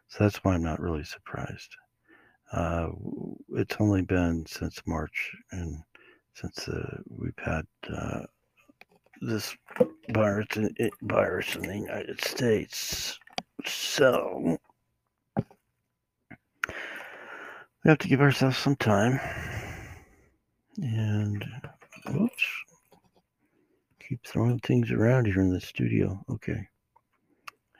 so 0.08 0.24
that's 0.24 0.42
why 0.44 0.54
I'm 0.54 0.62
not 0.62 0.80
really 0.80 1.04
surprised. 1.04 1.76
Uh, 2.52 2.88
it's 3.50 3.76
only 3.80 4.02
been 4.02 4.46
since 4.46 4.80
March 4.86 5.34
and 5.50 5.82
since 6.34 6.68
uh, 6.68 6.98
we've 7.08 7.32
had 7.38 7.66
uh, 7.92 8.22
this 9.20 9.56
virus 10.10 10.46
in, 10.56 10.74
virus 11.02 11.56
in 11.56 11.62
the 11.62 11.78
United 11.78 12.22
States. 12.24 13.18
So 13.64 14.58
we 17.86 17.90
have 17.90 17.98
to 17.98 18.08
give 18.08 18.20
ourselves 18.20 18.58
some 18.58 18.74
time. 18.74 19.20
And 20.78 21.44
whoops, 22.10 22.42
keep 24.00 24.26
throwing 24.26 24.58
things 24.58 24.90
around 24.90 25.26
here 25.26 25.40
in 25.40 25.52
the 25.52 25.60
studio. 25.60 26.20
Okay, 26.28 26.66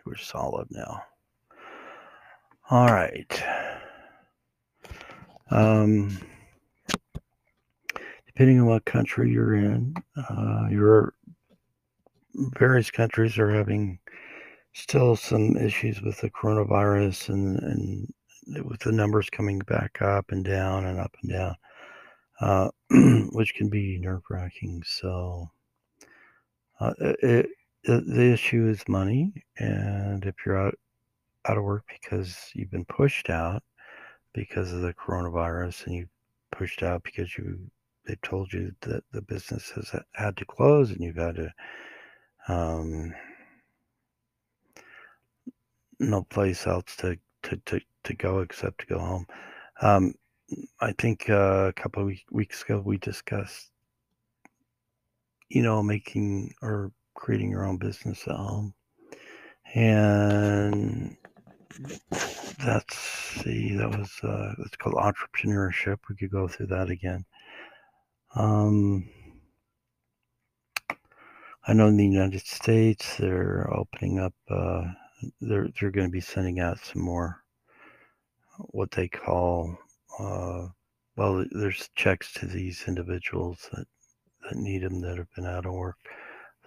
we're 0.04 0.14
solid 0.14 0.68
now. 0.70 1.02
All 2.70 2.86
right. 2.86 3.44
Um, 5.50 6.16
depending 8.26 8.60
on 8.60 8.66
what 8.66 8.84
country 8.84 9.32
you're 9.32 9.56
in, 9.56 9.92
uh, 10.30 10.68
your 10.70 11.14
various 12.56 12.92
countries 12.92 13.38
are 13.38 13.50
having 13.50 13.98
still 14.72 15.16
some 15.16 15.56
issues 15.56 16.00
with 16.00 16.20
the 16.20 16.30
coronavirus 16.30 17.30
and, 17.30 17.58
and 17.58 18.12
with 18.46 18.80
the 18.80 18.92
numbers 18.92 19.30
coming 19.30 19.58
back 19.60 20.00
up 20.00 20.30
and 20.30 20.44
down 20.44 20.86
and 20.86 20.98
up 20.98 21.14
and 21.22 21.32
down, 21.32 21.56
uh, 22.40 22.68
which 23.32 23.54
can 23.54 23.68
be 23.68 23.98
nerve 23.98 24.22
wracking. 24.30 24.82
So, 24.86 25.50
uh, 26.80 26.92
it, 27.00 27.46
it, 27.84 28.04
the 28.06 28.32
issue 28.32 28.68
is 28.68 28.88
money. 28.88 29.44
And 29.58 30.24
if 30.24 30.34
you're 30.44 30.58
out, 30.58 30.74
out 31.46 31.58
of 31.58 31.64
work 31.64 31.84
because 31.88 32.50
you've 32.54 32.70
been 32.70 32.84
pushed 32.84 33.30
out, 33.30 33.62
because 34.36 34.70
of 34.70 34.82
the 34.82 34.92
coronavirus 34.92 35.86
and 35.86 35.96
you've 35.96 36.08
pushed 36.52 36.82
out 36.82 37.02
because 37.02 37.36
you 37.36 37.58
they 38.06 38.14
told 38.22 38.52
you 38.52 38.70
that 38.82 39.02
the 39.12 39.22
business 39.22 39.70
has 39.70 39.90
had 40.12 40.36
to 40.36 40.44
close 40.44 40.90
and 40.90 41.00
you've 41.00 41.16
had 41.16 41.34
to 41.34 41.52
um, 42.48 43.12
no 45.98 46.22
place 46.22 46.66
else 46.66 46.94
to, 46.96 47.18
to, 47.42 47.56
to, 47.66 47.80
to 48.06 48.14
go 48.14 48.40
except 48.40 48.80
to 48.80 48.86
go 48.86 48.98
home. 48.98 49.26
Um, 49.82 50.14
I 50.80 50.92
think 50.92 51.28
uh, 51.28 51.66
a 51.68 51.72
couple 51.72 52.02
of 52.02 52.06
week, 52.08 52.24
weeks 52.30 52.62
ago 52.62 52.80
we 52.84 52.98
discussed, 52.98 53.70
you 55.48 55.62
know, 55.62 55.82
making 55.82 56.54
or 56.62 56.92
creating 57.14 57.50
your 57.50 57.66
own 57.66 57.78
business 57.78 58.26
at 58.26 58.36
home. 58.36 58.74
And 59.74 61.16
that's 62.64 62.96
see 62.96 63.76
that 63.76 63.90
was 63.90 64.10
uh 64.22 64.54
it's 64.64 64.76
called 64.76 64.94
entrepreneurship 64.94 65.98
we 66.08 66.16
could 66.16 66.30
go 66.30 66.48
through 66.48 66.66
that 66.66 66.88
again 66.90 67.24
um 68.34 69.06
i 71.66 71.72
know 71.72 71.88
in 71.88 71.96
the 71.96 72.06
united 72.06 72.40
states 72.46 73.16
they're 73.18 73.68
opening 73.74 74.18
up 74.18 74.34
uh 74.50 74.84
they're 75.40 75.68
they're 75.78 75.90
going 75.90 76.06
to 76.06 76.12
be 76.12 76.20
sending 76.20 76.60
out 76.60 76.78
some 76.78 77.02
more 77.02 77.42
what 78.58 78.90
they 78.90 79.08
call 79.08 79.76
uh 80.18 80.66
well 81.16 81.44
there's 81.52 81.88
checks 81.94 82.32
to 82.32 82.46
these 82.46 82.84
individuals 82.86 83.68
that 83.72 83.86
that 84.42 84.56
need 84.56 84.82
them 84.82 85.00
that 85.00 85.18
have 85.18 85.32
been 85.34 85.46
out 85.46 85.66
of 85.66 85.72
work 85.72 85.96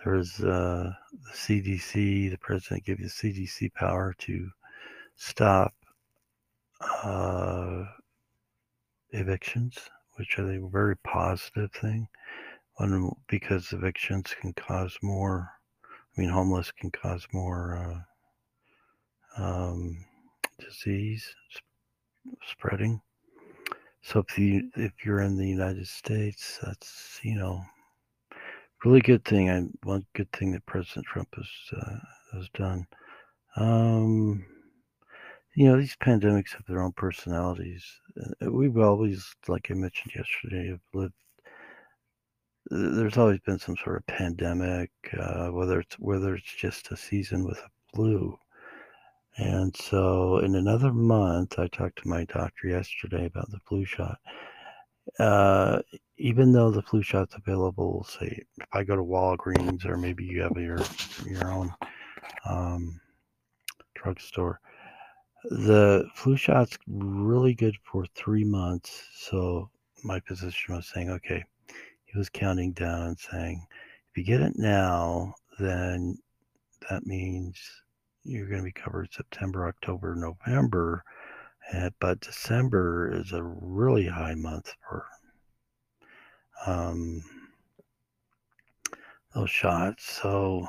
there's 0.04 0.40
uh 0.42 0.92
the 1.12 1.32
cdc 1.34 2.30
the 2.30 2.38
president 2.40 2.86
gave 2.86 2.98
the 2.98 3.06
cdc 3.06 3.74
power 3.74 4.14
to 4.18 4.50
stop 5.16 5.74
uh, 6.82 7.84
evictions, 9.12 9.78
which 10.16 10.40
are 10.40 10.52
a 10.52 10.70
very 10.70 10.96
positive 10.98 11.72
thing, 11.74 12.08
when, 12.76 13.12
because 13.28 13.74
evictions 13.74 14.34
can 14.40 14.54
cause 14.54 14.98
more. 15.02 15.50
I 15.86 16.22
mean, 16.22 16.30
homeless 16.30 16.72
can 16.72 16.92
cause 16.92 17.28
more 17.34 18.06
uh, 19.38 19.42
um, 19.42 20.06
disease 20.60 21.26
spreading. 22.52 23.02
So 24.02 24.24
if 24.28 24.38
you 24.40 24.70
if 24.76 24.94
you're 25.06 25.22
in 25.22 25.38
the 25.38 25.48
United 25.48 25.88
States, 25.88 26.60
that's 26.64 27.20
you 27.24 27.36
know 27.36 27.62
really 28.86 29.02
good 29.02 29.26
thing. 29.26 29.50
I 29.50 29.64
one 29.84 30.06
good 30.14 30.32
thing 30.32 30.52
that 30.54 30.66
President 30.66 31.06
Trump 31.06 31.28
has 31.36 31.50
uh, 31.78 31.98
has 32.34 32.50
done. 32.54 32.88
Um, 33.56 34.46
you 35.56 35.66
know, 35.66 35.78
these 35.78 35.98
pandemics 35.98 36.54
have 36.54 36.66
their 36.68 36.82
own 36.82 36.94
personalities. 36.94 37.84
Uh, 38.42 38.52
We've 38.52 38.78
always, 38.78 39.36
like 39.48 39.70
I 39.70 39.74
mentioned 39.74 40.14
yesterday, 40.16 40.70
have 40.70 40.80
lived. 40.94 41.14
There's 42.70 43.18
always 43.18 43.40
been 43.40 43.60
some 43.60 43.76
sort 43.84 43.98
of 43.98 44.08
pandemic, 44.08 44.92
uh, 45.20 45.48
whether 45.48 45.80
it's 45.80 45.96
whether 46.00 46.36
it's 46.36 46.54
just 46.56 46.92
a 46.92 46.98
season 46.98 47.44
with 47.44 47.58
a 47.58 47.70
flu. 47.94 48.38
And 49.38 49.76
so, 49.76 50.40
in 50.40 50.56
another 50.56 50.92
month, 50.92 51.58
I 51.58 51.68
talked 51.68 52.02
to 52.02 52.10
my 52.10 52.26
doctor 52.26 52.68
yesterday 52.68 53.26
about 53.26 53.50
the 53.52 53.60
flu 53.68 53.86
shot. 53.86 54.20
Uh, 55.18 55.82
even 56.18 56.52
though 56.52 56.72
the 56.72 56.82
flu 56.82 57.02
shot's 57.02 57.36
available, 57.36 58.04
say 58.04 58.44
if 58.58 58.68
I 58.74 58.84
go 58.84 58.96
to 58.96 59.04
Walgreens 59.04 59.86
or 59.86 59.98
maybe 59.98 60.26
you 60.26 60.42
have 60.42 60.58
your 60.58 60.80
your 61.26 61.52
own 61.52 61.74
um, 62.46 63.00
drugstore, 63.96 64.60
the 65.46 66.08
flu 66.14 66.36
shot's 66.36 66.78
really 66.88 67.54
good 67.54 67.76
for 67.84 68.06
three 68.16 68.44
months. 68.44 69.08
So 69.16 69.70
my 70.04 70.20
physician 70.22 70.76
was 70.76 70.88
saying, 70.88 71.10
okay, 71.10 71.44
he 72.06 72.18
was 72.18 72.30
counting 72.30 72.74
down 72.74 73.08
and 73.08 73.20
saying, 73.20 73.66
if 74.12 74.18
you 74.18 74.24
get 74.24 74.42
it 74.42 74.58
now, 74.58 75.34
then 75.60 76.18
that 76.90 77.06
means 77.06 77.58
you're 78.24 78.48
going 78.48 78.60
to 78.60 78.66
be 78.66 78.72
covered 78.72 79.14
September, 79.14 79.68
October, 79.68 80.16
November. 80.16 81.04
Uh, 81.74 81.90
but 82.00 82.20
December 82.20 83.12
is 83.14 83.32
a 83.32 83.44
really 83.44 84.08
high 84.08 84.36
month 84.36 84.74
for 84.88 85.06
um, 86.66 87.24
those 89.34 89.50
shots. 89.50 90.20
So, 90.22 90.68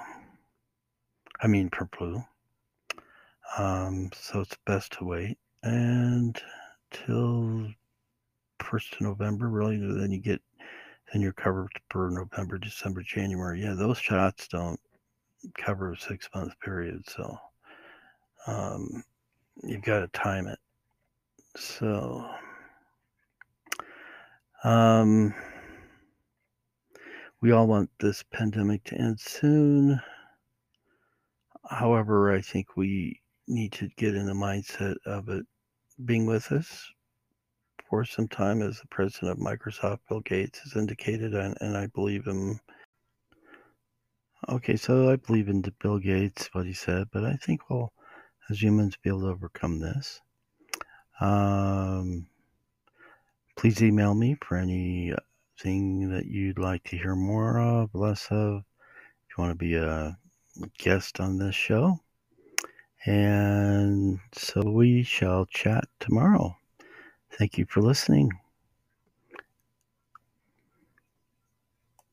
I 1.40 1.46
mean, 1.46 1.70
per 1.70 1.88
flu. 1.96 2.22
Um, 3.58 4.10
so 4.14 4.40
it's 4.40 4.56
best 4.64 4.92
to 4.92 5.04
wait 5.04 5.38
and 5.62 6.40
till 6.92 7.68
first 8.62 8.94
of 8.94 9.00
November, 9.00 9.48
really. 9.48 9.78
Then 9.78 10.12
you 10.12 10.20
get, 10.20 10.40
then 11.12 11.22
you're 11.22 11.32
covered 11.32 11.70
for 11.88 12.10
November, 12.10 12.58
December, 12.58 13.02
January. 13.02 13.62
Yeah, 13.62 13.74
those 13.74 13.98
shots 13.98 14.46
don't 14.48 14.80
cover 15.56 15.92
a 15.92 15.98
six 15.98 16.28
month 16.34 16.52
period, 16.60 17.02
so 17.08 17.36
um, 18.46 19.04
you've 19.62 19.82
got 19.82 20.00
to 20.00 20.08
time 20.08 20.46
it. 20.46 20.58
So, 21.56 22.28
um, 24.64 25.34
we 27.40 27.52
all 27.52 27.66
want 27.66 27.90
this 27.98 28.22
pandemic 28.32 28.84
to 28.84 28.96
end 28.96 29.18
soon. 29.18 30.00
However, 31.68 32.34
I 32.34 32.40
think 32.40 32.76
we 32.76 33.20
need 33.48 33.72
to 33.72 33.88
get 33.96 34.14
in 34.14 34.26
the 34.26 34.32
mindset 34.32 34.96
of 35.06 35.28
it 35.28 35.44
being 36.04 36.26
with 36.26 36.52
us 36.52 36.90
for 37.88 38.04
some 38.04 38.28
time, 38.28 38.62
as 38.62 38.78
the 38.80 38.86
president 38.88 39.32
of 39.32 39.38
Microsoft, 39.38 39.98
Bill 40.08 40.20
Gates, 40.20 40.60
has 40.60 40.76
indicated, 40.76 41.34
and, 41.34 41.56
and 41.60 41.76
I 41.76 41.86
believe 41.88 42.24
him. 42.24 42.60
Okay, 44.48 44.76
so 44.76 45.10
I 45.10 45.16
believe 45.16 45.48
in 45.48 45.62
Bill 45.80 45.98
Gates, 45.98 46.48
what 46.52 46.64
he 46.64 46.72
said, 46.72 47.08
but 47.12 47.24
I 47.24 47.34
think 47.34 47.68
we'll, 47.68 47.92
as 48.48 48.62
humans, 48.62 48.96
be 48.96 49.10
able 49.10 49.20
to 49.20 49.28
overcome 49.28 49.80
this. 49.80 50.20
Um, 51.20 52.26
please 53.56 53.82
email 53.82 54.14
me 54.14 54.38
for 54.42 54.56
anything 54.56 56.08
that 56.08 56.24
you'd 56.24 56.58
like 56.58 56.84
to 56.84 56.96
hear 56.96 57.14
more 57.14 57.60
of, 57.60 57.94
less 57.94 58.28
of. 58.30 58.62
If 59.28 59.36
you 59.36 59.44
want 59.44 59.50
to 59.52 59.56
be 59.56 59.74
a 59.74 60.16
guest 60.78 61.20
on 61.20 61.38
this 61.38 61.54
show. 61.54 62.00
And 63.04 64.20
so 64.32 64.62
we 64.62 65.02
shall 65.02 65.44
chat 65.46 65.84
tomorrow. 66.00 66.56
Thank 67.32 67.58
you 67.58 67.66
for 67.66 67.82
listening. 67.82 68.30